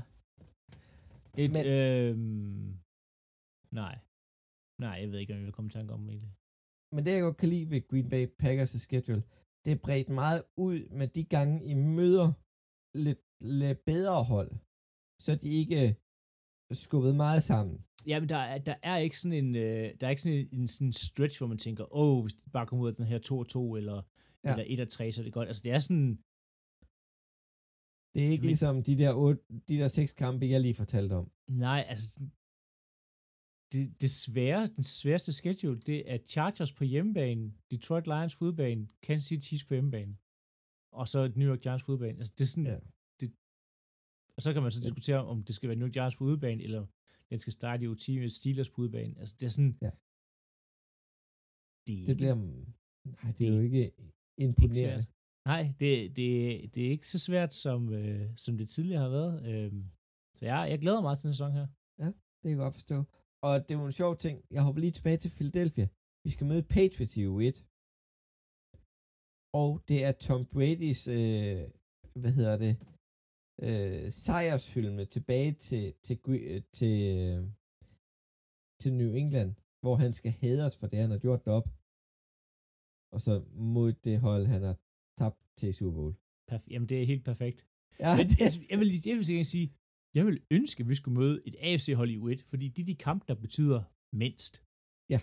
[1.42, 2.68] Et, Men- øhm,
[3.82, 3.94] nej.
[4.84, 6.16] Nej, jeg ved ikke, om jeg vil komme i tanke om det.
[6.94, 9.22] Men det, jeg godt kan lide ved Green Bay Packers' schedule,
[9.64, 12.28] det er bredt meget ud med de gange, I møder
[13.04, 13.22] lidt,
[13.60, 14.50] lidt bedre hold,
[15.24, 15.78] så de ikke
[16.74, 17.84] skubbet meget sammen.
[18.06, 20.68] Jamen, der er, der er ikke sådan en, øh, der er ikke sådan en, en
[20.68, 23.18] sådan stretch, hvor man tænker, åh, oh, hvis de bare kommer ud af den her
[23.18, 24.02] 2-2, eller,
[24.44, 24.54] Ja.
[24.58, 24.64] ja.
[24.72, 25.48] eller 1-3, så er det godt.
[25.48, 26.10] Altså, det er sådan,
[28.14, 31.12] Det er ikke Men- ligesom de der, otte, de der seks kampe, jeg lige fortalte
[31.12, 31.30] om.
[31.48, 32.20] nej, altså,
[33.72, 38.88] det, det svære, den sværeste schedule, det er Chargers på hjemmebane, Detroit Lions på udebane,
[39.02, 40.16] Kansas City Chiefs på hjemmebane,
[40.92, 42.18] og så New York Giants på udebane.
[42.18, 42.78] Altså, det er sådan, Ja.
[44.36, 44.42] Ja.
[44.42, 46.62] det, Og så kan man så diskutere, om det skal være New Giants på udebane,
[46.62, 46.86] eller
[47.30, 49.18] den skal starte i UT med Steelers på udebane.
[49.20, 49.78] Altså, det er sådan...
[49.82, 49.90] Ja.
[51.86, 52.34] Det, Det bliver...
[53.04, 53.92] Nej, det er jo ikke
[54.38, 54.78] imponerende.
[54.78, 55.10] svært.
[55.46, 59.34] Nej, det, det, det er ikke så svært, som, øh, som det tidligere har været.
[59.50, 59.90] Øhm,
[60.36, 61.66] så jeg, jeg glæder mig til den sæson her.
[61.98, 63.04] Det kan jeg godt forstå.
[63.42, 64.44] Og det er jo en sjov ting.
[64.50, 65.86] Jeg hopper lige tilbage til Philadelphia.
[66.24, 67.56] Vi skal møde Patriots i U1.
[69.62, 71.60] Og det er Tom Brady's, øh,
[72.22, 72.74] hvad hedder det,
[73.66, 77.40] øh, sejrshylme tilbage til, til, øh, til, øh,
[78.80, 79.50] til New England,
[79.82, 81.66] hvor han skal hædres for det, han har gjort op.
[83.14, 83.32] Og så
[83.74, 84.76] mod det hold, han har
[85.20, 86.14] tabt til Super Bowl.
[86.50, 87.58] Perf- Jamen, det er helt perfekt.
[88.04, 89.66] Ja, Men, det, altså, jeg vil, jeg vil sige,
[90.16, 93.04] jeg vil ønske, at vi skulle møde et AFC-hold i U1, fordi det er de
[93.08, 93.80] kampe, der betyder
[94.22, 94.54] mindst.
[95.14, 95.20] Ja.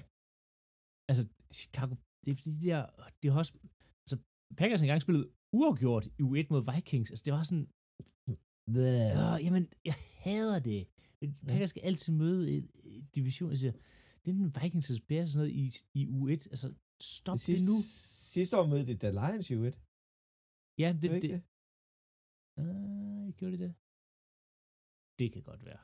[1.10, 1.24] Altså,
[1.60, 2.82] Chicago, det er fordi, de der,
[3.22, 3.54] det har også,
[4.06, 4.18] altså,
[4.60, 5.26] Packers engang spillet
[5.60, 7.10] uafgjort i U1 mod Vikings.
[7.12, 7.68] Altså, det var sådan,
[8.70, 9.94] øh, jamen, jeg
[10.24, 10.88] hader det.
[11.48, 13.50] Packers skal altid møde et, et division.
[13.50, 13.72] Altså,
[14.22, 15.66] det er den Vikings, der spiller sådan noget i,
[16.00, 16.32] i U1.
[16.54, 16.68] Altså,
[17.02, 17.78] stop det, sidste, det nu.
[18.38, 19.74] sidste år mødte det da Lions i U1.
[20.84, 21.42] Ja, Det, det, det, det, det?
[22.62, 23.74] øh, gjorde det det?
[25.20, 25.82] Det kan godt være.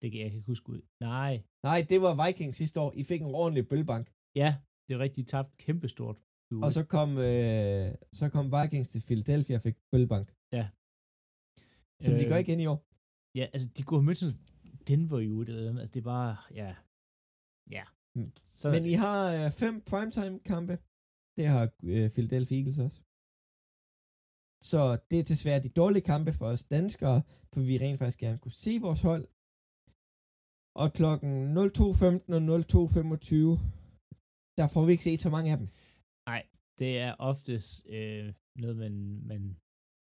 [0.00, 0.82] Det kan jeg kan ikke huske ud.
[1.00, 1.34] Nej,
[1.68, 2.90] Nej, det var Vikings sidste år.
[3.00, 4.06] I fik en ordentlig bølbank.
[4.42, 4.50] Ja,
[4.86, 5.26] det er rigtigt.
[5.26, 6.16] De tabte kæmpestort.
[6.62, 6.70] Og U1.
[6.78, 7.86] så kom, øh,
[8.20, 10.26] så kom Vikings til Philadelphia og fik bølbank.
[10.58, 10.64] Ja.
[12.04, 12.80] Som de Øh, gør igen i år.
[13.38, 14.38] Ja, altså, de kunne have mødt sådan
[14.88, 15.80] Denver i ude, eller.
[15.80, 16.74] Altså, det er bare, ja.
[17.76, 17.84] Ja.
[18.16, 18.32] Mm.
[18.44, 20.74] Så, Men I har øh, fem primetime-kampe.
[21.36, 22.98] Det har øh, Philadelphia Eagles også.
[24.70, 24.80] Så
[25.10, 27.22] det er desværre de dårlige kampe for os danskere,
[27.52, 29.24] for vi rent faktisk gerne kunne se vores hold.
[30.82, 33.36] Og klokken 02.15 og 02.25,
[34.58, 35.68] der får vi ikke set så mange af dem.
[36.78, 38.92] det er oftest øh, noget, man,
[39.30, 39.42] man,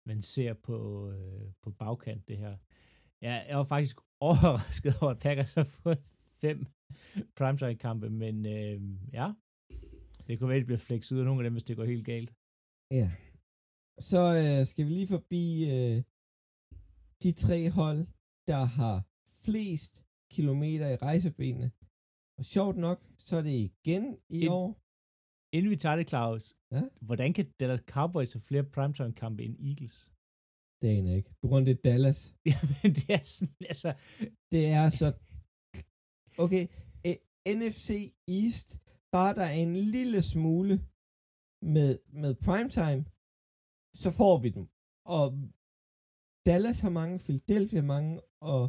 [0.06, 2.56] man ser på, øh, på bagkant, det her.
[3.22, 3.96] Ja, jeg var faktisk
[4.28, 5.98] overrasket over, at Packers har fået
[6.42, 6.66] fem
[7.36, 8.80] primetime-kampe, men øh,
[9.12, 9.32] ja,
[10.26, 11.84] det kunne være, at det bliver flexet ud af nogle af dem, hvis det går
[11.84, 12.34] helt galt.
[12.90, 13.10] Ja.
[13.98, 15.44] Så øh, skal vi lige forbi
[15.74, 16.02] øh,
[17.22, 18.06] de tre hold,
[18.48, 18.96] der har
[19.44, 21.70] flest kilometer i rejsebenene.
[22.38, 24.81] Og sjovt nok, så er det igen i En- år.
[25.54, 26.82] Inden vi tager det, Claus, Ja?
[27.00, 29.96] hvordan kan Dallas Cowboys have flere primetime-kampe end Eagles?
[30.82, 31.30] Det jeg ikke.
[31.42, 32.18] På grund af det er Dallas.
[32.50, 33.90] Jamen, det er sådan, altså,
[34.52, 35.08] Det er så...
[36.44, 36.64] Okay,
[37.08, 37.18] eh,
[37.58, 37.88] NFC
[38.40, 38.68] East,
[39.14, 40.74] bare der er en lille smule
[41.74, 41.90] med,
[42.22, 43.02] med primetime,
[44.02, 44.64] så får vi dem.
[45.16, 45.26] Og
[46.48, 48.12] Dallas har mange, Philadelphia har mange,
[48.52, 48.62] og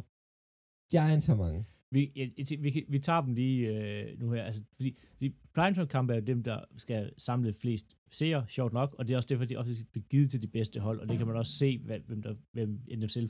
[0.92, 1.60] Giants har mange.
[1.94, 6.14] Vi, jeg, jeg, vi, vi tager dem lige øh, nu her, altså, fordi de primetime-kampe
[6.14, 9.56] er dem, der skal samle flest seere, sjovt nok, og det er også derfor, de
[9.56, 12.22] ofte bliver givet til de bedste hold, og det kan man også se, hvad, hvem,
[12.22, 13.26] der, hvem NFL,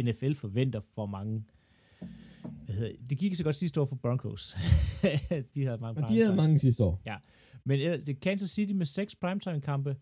[0.00, 1.44] NFL forventer for mange.
[2.64, 3.18] Hvad hedder, det.
[3.18, 4.56] gik så godt sidste år for Broncos.
[5.54, 7.02] de havde mange Og de havde mange sidste år.
[7.64, 9.96] Men ellers, det er Kansas City med seks primetime-kampe,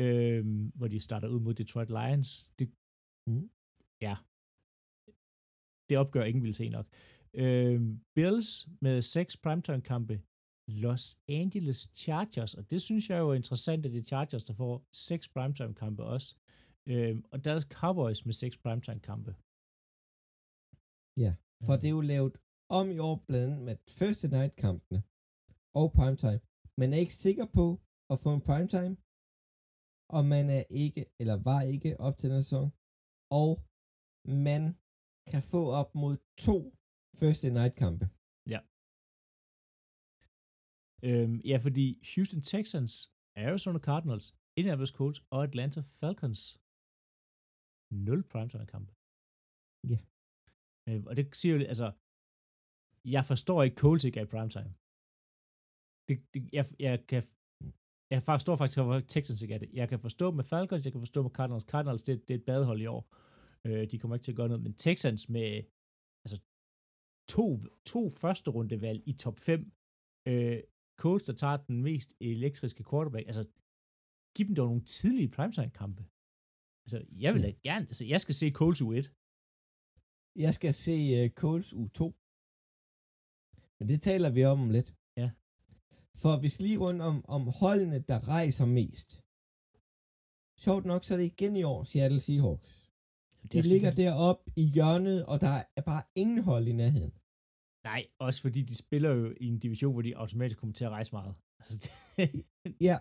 [0.00, 0.44] øh,
[0.74, 2.52] hvor de starter ud mod Detroit Lions.
[2.58, 2.68] Det,
[3.26, 3.50] Mm.
[4.00, 4.14] Ja.
[5.88, 6.86] Det opgør ingen vil se nok.
[7.42, 7.80] Øh,
[8.14, 10.16] Bills med seks primetime-kampe.
[10.84, 14.54] Los Angeles Chargers, og det synes jeg jo er interessant, at det er Chargers, der
[14.54, 14.74] får
[15.08, 16.28] seks primetime-kampe også.
[16.92, 19.30] Øh, og Dallas Cowboys med seks primetime-kampe.
[21.24, 21.32] Ja,
[21.66, 22.34] for det er jo lavet
[22.78, 25.00] om i år blandt andet med Thursday Night-kampene
[25.80, 26.40] og primetime.
[26.80, 27.66] Man er ikke sikker på
[28.12, 28.94] at få en primetime,
[30.16, 32.68] og man er ikke, eller var ikke op til den sæson,
[33.42, 33.50] og
[34.48, 34.62] man
[35.30, 36.14] kan få op mod
[36.46, 36.58] to
[37.18, 38.06] Thursday Night-kampe.
[41.08, 42.92] Øhm, ja, fordi Houston Texans,
[43.46, 44.26] Arizona Cardinals,
[44.58, 46.42] Indianapolis Colts og Atlanta Falcons.
[48.06, 48.90] Nul primetime-kampe.
[49.92, 49.98] Ja.
[50.88, 51.88] Øhm, og det siger jo, altså,
[53.14, 54.72] jeg forstår ikke Colts ikke er i primetime.
[56.08, 57.22] Det, det, jeg, jeg kan
[58.14, 59.70] jeg forstår faktisk, hvorfor Texans ikke er det.
[59.80, 61.64] Jeg kan forstå med Falcons, jeg kan forstå med Cardinals.
[61.72, 63.02] Cardinals, det, det er et badehold i år.
[63.66, 65.62] Øh, de kommer ikke til at gøre noget, men Texans med
[67.28, 69.72] to, to første rundevalg i top 5,
[70.28, 70.62] øh,
[71.02, 73.26] coach, der tager den mest elektriske quarterback.
[73.26, 73.44] Altså,
[74.36, 76.02] giv dem dog nogle tidlige primetime-kampe.
[76.84, 79.06] Altså, jeg vil da gerne, altså, jeg skal se Colts U1.
[80.44, 82.00] Jeg skal se uh, Coles U2.
[83.78, 84.94] Men det taler vi om om lidt.
[85.16, 85.30] Ja.
[86.22, 89.08] For vi skal lige rundt om, om holdene, der rejser mest.
[90.64, 92.83] Sjovt nok, så er det igen i år Seattle Seahawks.
[93.52, 97.12] De ligger deroppe i hjørnet, og der er bare ingen hold i nærheden.
[97.90, 100.90] Nej, også fordi de spiller jo i en division, hvor de automatisk kommer til at
[100.90, 101.34] rejse meget.
[101.60, 101.90] Altså, det,
[102.88, 102.96] Ja.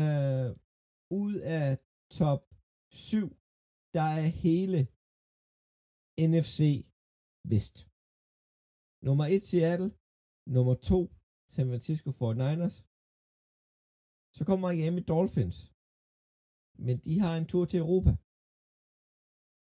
[0.00, 0.48] Øh,
[1.22, 1.68] ud af
[2.20, 2.40] top
[2.92, 3.26] 7,
[3.96, 4.78] der er hele
[6.30, 6.60] NFC
[7.52, 7.76] Vest.
[9.06, 9.90] Nummer 1 Seattle,
[10.56, 11.00] nummer 2
[11.54, 12.76] San Francisco 49ers.
[14.36, 15.58] Så kommer Miami Dolphins.
[16.86, 18.12] Men de har en tur til Europa.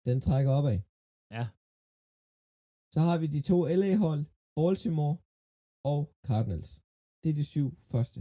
[0.07, 0.77] Den trækker opad.
[1.37, 1.45] Ja.
[2.93, 4.23] Så har vi de to LA-hold,
[4.57, 5.15] Baltimore
[5.93, 6.71] og Cardinals.
[7.21, 8.19] Det er de syv første.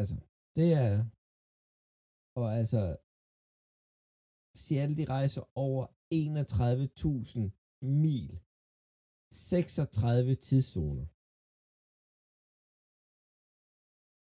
[0.00, 0.16] Altså,
[0.58, 0.92] det er...
[2.40, 2.80] Og altså,
[4.62, 7.40] Seattle, de rejser over 31.000
[8.04, 8.30] mil.
[9.32, 11.06] 36 tidszoner.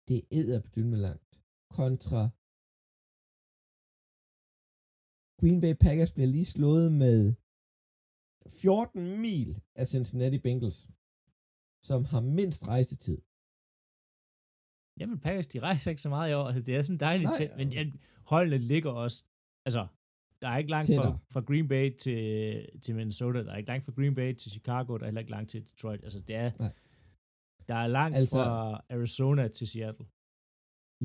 [0.10, 1.32] Det er med langt.
[1.78, 2.22] Kontra
[5.42, 7.18] Green Bay Packers bliver lige slået med
[8.48, 10.80] 14 mil af Cincinnati Bengals,
[11.90, 13.20] som har mindst rejsetid.
[15.00, 16.46] Jamen, Packers, de rejser ikke så meget i år.
[16.48, 17.84] Altså, det er sådan dejligt tæt, men ja,
[18.32, 19.26] holdene ligger også,
[19.66, 19.88] altså,
[20.42, 22.22] der er ikke langt fra, fra Green Bay til,
[22.84, 25.32] til Minnesota, der er ikke langt fra Green Bay til Chicago, der er heller ikke
[25.32, 26.04] langt til Detroit.
[26.04, 26.74] Altså, det er, Nej.
[27.68, 30.06] der er langt altså, fra Arizona til Seattle.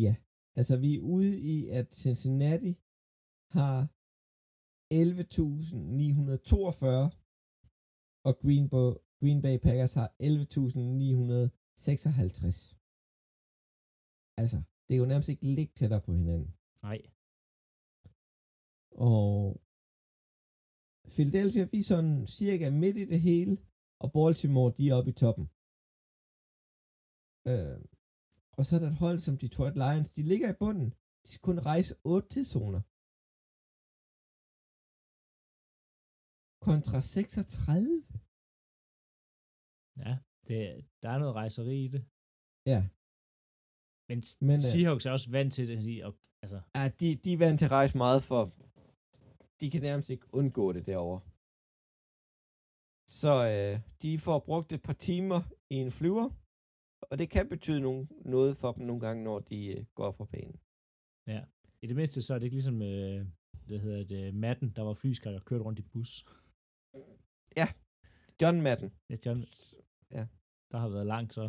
[0.05, 0.15] Ja,
[0.59, 2.73] altså vi er ude i, at Cincinnati
[3.57, 3.77] har
[4.95, 4.99] 11.942,
[8.25, 12.75] og Green, Bay, Green Bay Packers har 11.956.
[14.37, 16.55] Altså, det er jo nærmest ikke ligge tættere på hinanden.
[16.83, 17.03] Nej.
[18.91, 19.61] Og
[21.15, 23.59] Philadelphia, vi er sådan cirka midt i det hele,
[24.03, 25.47] og Baltimore, de er oppe i toppen.
[27.51, 27.81] Øh,
[28.59, 30.91] og så er der et hold som Detroit Lions, de ligger i bunden.
[31.25, 32.81] De skal kun rejse 8 tidszoner.
[36.69, 38.05] Kontra 36.
[40.05, 40.13] Ja,
[40.49, 40.61] det,
[41.03, 42.03] der er noget rejseri i det.
[42.73, 42.81] Ja.
[44.09, 46.05] Men, Men øh, Seahawks er også vant til det.
[46.07, 46.13] Og,
[46.43, 46.59] altså.
[46.77, 48.41] Ja, de, de er vant til at rejse meget, for
[49.61, 51.21] de kan nærmest ikke undgå det derovre.
[53.21, 55.41] Så øh, de får brugt et par timer
[55.75, 56.29] i en flyver,
[57.11, 60.25] og det kan betyde nogen, noget for dem nogle gange, når de øh, går på
[60.25, 60.59] banen.
[61.33, 61.41] Ja,
[61.83, 63.27] i det mindste så er det ikke ligesom, øh,
[63.67, 66.25] hvad hedder det, Madden, der var flyskræk og kørte rundt i bus.
[67.57, 67.69] Ja,
[68.43, 68.93] John Madden.
[69.11, 69.39] Ja, John.
[70.11, 70.27] Ja.
[70.71, 71.49] Der har været langt så.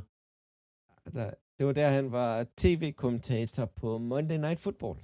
[1.14, 5.00] Der, det var der, han var tv-kommentator på Monday Night Football.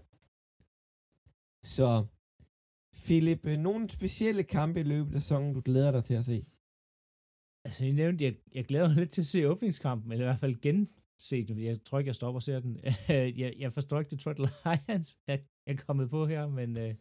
[1.64, 2.06] Så,
[3.06, 6.45] Philip, øh, nogle specielle kampe i løbet af sæsonen, du glæder dig til at se?
[7.66, 10.39] Altså, jeg nævnte, jeg, jeg glæder mig lidt til at se åbningskampen, eller i hvert
[10.39, 10.93] fald gense
[11.30, 12.80] den, fordi jeg tror ikke, jeg stopper og ser den.
[13.39, 16.95] jeg, jeg forstår ikke Detroit Lions, jeg, jeg er kommet på her, men, øh,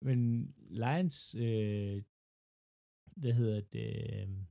[0.00, 2.02] men Lions, øh,
[3.16, 4.46] hvad hedder det, øhm,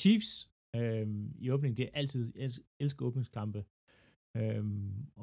[0.00, 0.32] Chiefs
[0.78, 1.06] øh,
[1.44, 1.76] i åbningen.
[1.76, 2.50] Det er altid, jeg
[2.80, 3.60] elsker åbningskampe.
[4.36, 4.64] Øh,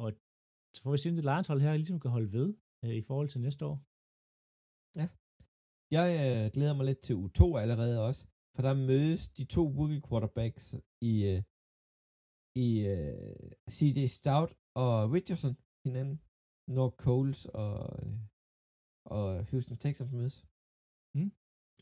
[0.01, 0.07] og
[0.73, 2.47] så får vi se, om det Lions hold her ligesom kan holde ved
[2.85, 3.77] øh, i forhold til næste år.
[4.99, 5.07] Ja.
[5.97, 8.21] Jeg øh, glæder mig lidt til U2 allerede også,
[8.55, 10.63] for der mødes de to rookie quarterbacks
[11.11, 11.41] i, øh,
[12.65, 13.99] i øh, C.D.
[14.17, 14.51] Stout
[14.83, 16.17] og Richardson hinanden,
[16.75, 18.13] når Coles og, øh,
[19.15, 20.48] og Houston Texans mødes.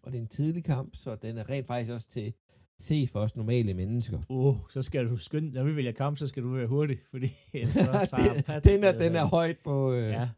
[0.07, 2.33] Og det er en tidlig kamp, så den er rent faktisk også til
[2.79, 4.19] se for os normale mennesker.
[4.29, 6.97] Åh, uh, så skal du skynde, når vi vælger kamp, så skal du være hurtig,
[7.11, 7.27] fordi
[7.75, 9.75] så tager Pat, den, er, den er højt på...
[9.93, 10.09] Øh...
[10.17, 10.29] Ja,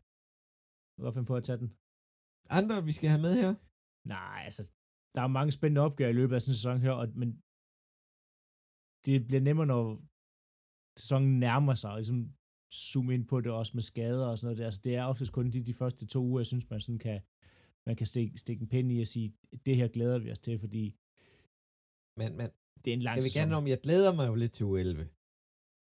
[0.98, 1.70] du kan finde på at tage den.
[2.58, 3.52] Andre, vi skal have med her?
[4.16, 4.64] Nej, altså,
[5.16, 7.30] der er mange spændende opgaver i løbet af sådan en sæson her, og, men
[9.06, 9.84] det bliver nemmere, når
[11.02, 12.20] sæsonen nærmer sig, og ligesom
[12.74, 14.66] zoome ind på det også med skader og sådan noget der.
[14.66, 17.22] Altså, det er oftest kun de, de første to uger, jeg synes, man sådan kan,
[17.88, 19.34] man kan stikke, stikke en pind i og sige,
[19.66, 20.96] det her glæder vi os til, fordi
[22.20, 22.50] men, men
[22.82, 24.98] det er en lang jeg vil gerne om, jeg glæder mig jo lidt til U11.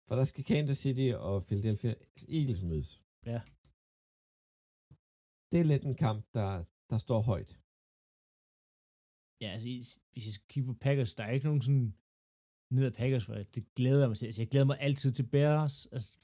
[0.08, 1.94] For der skal Kansas City og Philadelphia
[2.38, 3.04] Eagles mødes.
[3.26, 3.42] Ja.
[5.52, 6.52] Det er lidt en kamp, der,
[6.90, 7.52] der står højt.
[9.42, 9.68] Ja, altså,
[10.12, 11.94] hvis jeg skal kigge på Packers, der er ikke nogen sådan
[12.72, 14.26] ned af Packers, for det glæder mig til.
[14.26, 15.86] Altså, jeg glæder mig altid til Bears.
[15.86, 16.18] Altså,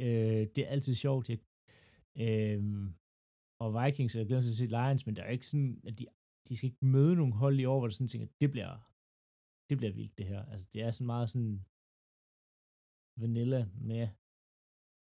[0.00, 1.28] øh, det er altid sjovt.
[1.28, 1.38] Jeg,
[2.16, 2.60] øh,
[3.62, 5.98] og Vikings, jeg glæder mig til at se Lions, men der er ikke sådan, at
[5.98, 6.06] de,
[6.48, 8.88] de skal ikke møde nogle hold i år, hvor der sådan tænker, det bliver
[9.68, 10.44] det bliver vildt det her.
[10.44, 11.64] Altså, det er sådan meget sådan
[13.16, 14.08] vanilla med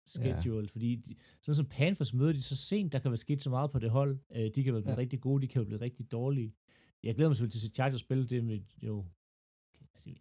[0.06, 0.72] schedule, ja.
[0.74, 3.72] fordi de, sådan som Panthers møder de så sent, der kan være sket så meget
[3.72, 4.20] på det hold.
[4.32, 4.98] Øh, de kan være blive ja.
[4.98, 6.56] rigtig gode, de kan blive rigtig dårlige.
[7.04, 9.06] Jeg glæder mig selvfølgelig til at se Chargers spille det med jo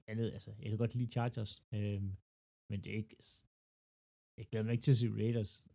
[0.07, 2.03] andet, altså, jeg kan godt lide Chargers, øh,
[2.71, 3.17] men det er ikke,
[4.37, 5.69] jeg glæder mig ikke til at se Raiders.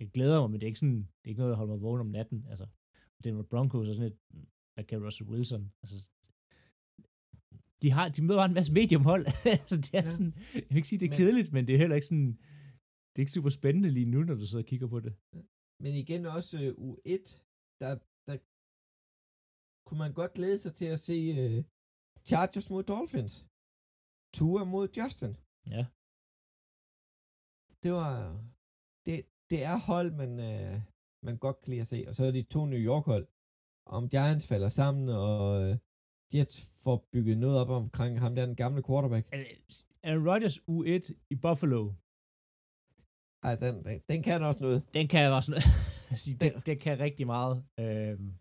[0.00, 1.82] Jeg glæder mig, men det er ikke sådan, det er ikke noget, der holder mig
[1.82, 2.46] vågen om natten.
[2.50, 2.66] Altså,
[3.24, 4.18] det er Broncos og sådan et,
[4.74, 6.10] hvad kan Russell Wilson, altså,
[7.82, 9.26] de, har, de møder bare en masse mediumhold.
[9.60, 10.10] altså, det er ja.
[10.10, 12.32] sådan, jeg vil ikke sige, det er men, kedeligt, men det er heller ikke sådan,
[13.10, 15.12] det er ikke super spændende lige nu, når du sidder og kigger på det.
[15.82, 17.24] men igen også øh, U1,
[17.80, 17.92] der,
[18.28, 18.36] der
[19.86, 21.64] kunne man godt glæde sig til at se øh,
[22.28, 23.34] Chargers mod Dolphins.
[24.36, 25.32] Tua mod Justin.
[25.74, 25.84] Ja.
[27.82, 28.14] Det var...
[29.06, 29.16] Det,
[29.50, 30.80] det er hold, man, øh,
[31.26, 32.04] man godt kan lide at se.
[32.08, 33.26] Og så er de to New York-hold.
[33.86, 35.76] Om Giants falder sammen, og øh,
[36.34, 39.26] Jets får bygget noget op omkring ham der, den gamle quarterback.
[40.02, 41.92] Aaron Rodgers U1 i Buffalo,
[43.42, 44.82] Ej, den, den, den kan også noget.
[44.94, 45.64] den kan også noget.
[46.10, 47.64] altså, det, det kan rigtig meget.
[47.80, 48.34] Øhm,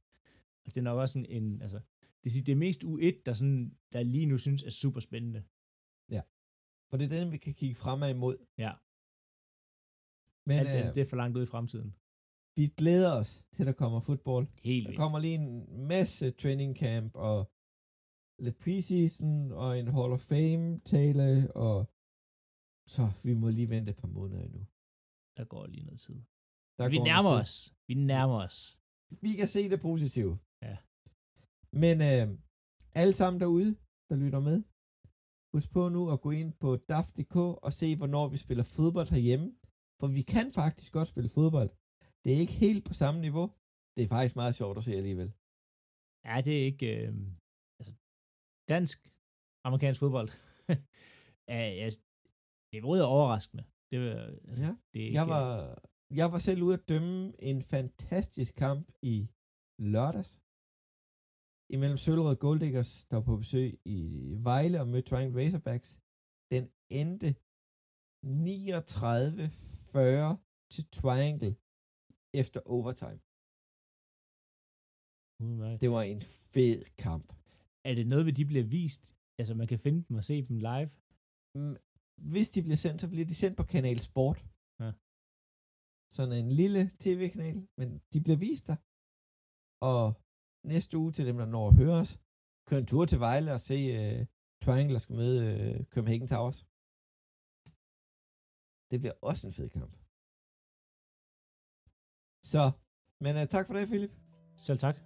[0.65, 1.79] og det er nok også en, en altså,
[2.23, 5.43] det, er, det mest U1, der, sådan, der lige nu synes er super spændende.
[6.93, 8.37] For det er den, vi kan kigge fremad imod.
[8.57, 8.71] Ja.
[10.49, 11.89] Men Alt det, øh, det er for langt ud i fremtiden.
[12.57, 14.47] vi glæder os til, der kommer fodbold.
[14.69, 14.99] Helt Der vildt.
[15.01, 17.39] kommer lige en masse training camp og
[18.45, 21.25] lidt preseason og en Hall of Fame tale,
[21.67, 21.77] og
[22.95, 24.61] så vi må lige vente et par måneder endnu.
[25.37, 26.17] Der går lige noget tid.
[26.79, 27.53] Der vi nærmer os.
[27.89, 28.57] Vi nærmer os.
[29.25, 30.33] Vi kan se det positive.
[30.67, 30.75] Ja.
[31.83, 32.25] Men øh,
[33.01, 33.69] alle sammen derude,
[34.09, 34.57] der lytter med,
[35.53, 37.35] husk på nu at gå ind på daf.dk
[37.65, 39.47] og se, hvornår vi spiller fodbold herhjemme.
[40.03, 41.71] For vi kan faktisk godt spille fodbold.
[42.23, 43.47] Det er ikke helt på samme niveau.
[43.95, 45.29] Det er faktisk meget sjovt at se alligevel.
[46.29, 46.87] Ja, det er ikke...
[46.97, 47.11] Øh,
[47.79, 47.93] altså,
[48.73, 48.97] dansk,
[49.67, 50.29] amerikansk fodbold.
[51.51, 51.87] ja, ja,
[52.69, 53.63] det er overraskende.
[53.89, 53.97] Det,
[54.49, 55.47] altså, Ja, det er Jeg ikke, var,
[56.19, 57.15] jeg var selv ude at dømme
[57.49, 59.17] en fantastisk kamp i
[59.93, 60.31] lørdags.
[61.75, 63.99] Imellem Søllerød Golddiggers, der var på besøg i
[64.47, 65.89] Vejle og mødte Triangle Razorbacks.
[66.53, 66.63] Den
[67.01, 67.29] endte
[69.93, 70.37] 40
[70.73, 71.51] til Triangle
[72.41, 73.19] efter overtime.
[75.45, 75.81] udmærket.
[75.83, 76.21] Det var en
[76.53, 77.27] fed kamp.
[77.87, 79.05] Er det noget, hvor de bliver vist?
[79.39, 80.91] Altså, man kan finde dem og se dem live?
[82.31, 84.39] Hvis de bliver sendt, så bliver de sendt på Kanal Sport.
[84.83, 84.91] Ja.
[86.17, 88.77] Sådan en lille tv-kanal, men de bliver vist der.
[89.91, 90.03] Og
[90.73, 92.11] næste uge til dem, der når at høre os,
[92.67, 94.19] køre en tur til Vejle og se uh,
[94.63, 96.59] Triangle, der skal møde uh, Copenhagen Towers.
[98.93, 99.95] Det bliver også en fed kamp.
[102.43, 102.71] Så,
[103.21, 104.11] men uh, tak for det, Philip.
[104.57, 104.97] Selv tak.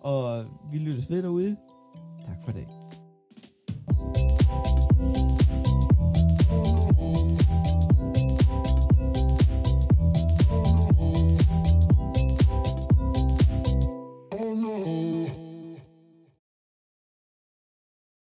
[0.00, 1.56] Og vi lyttes ved derude.
[2.24, 2.68] Tak for det.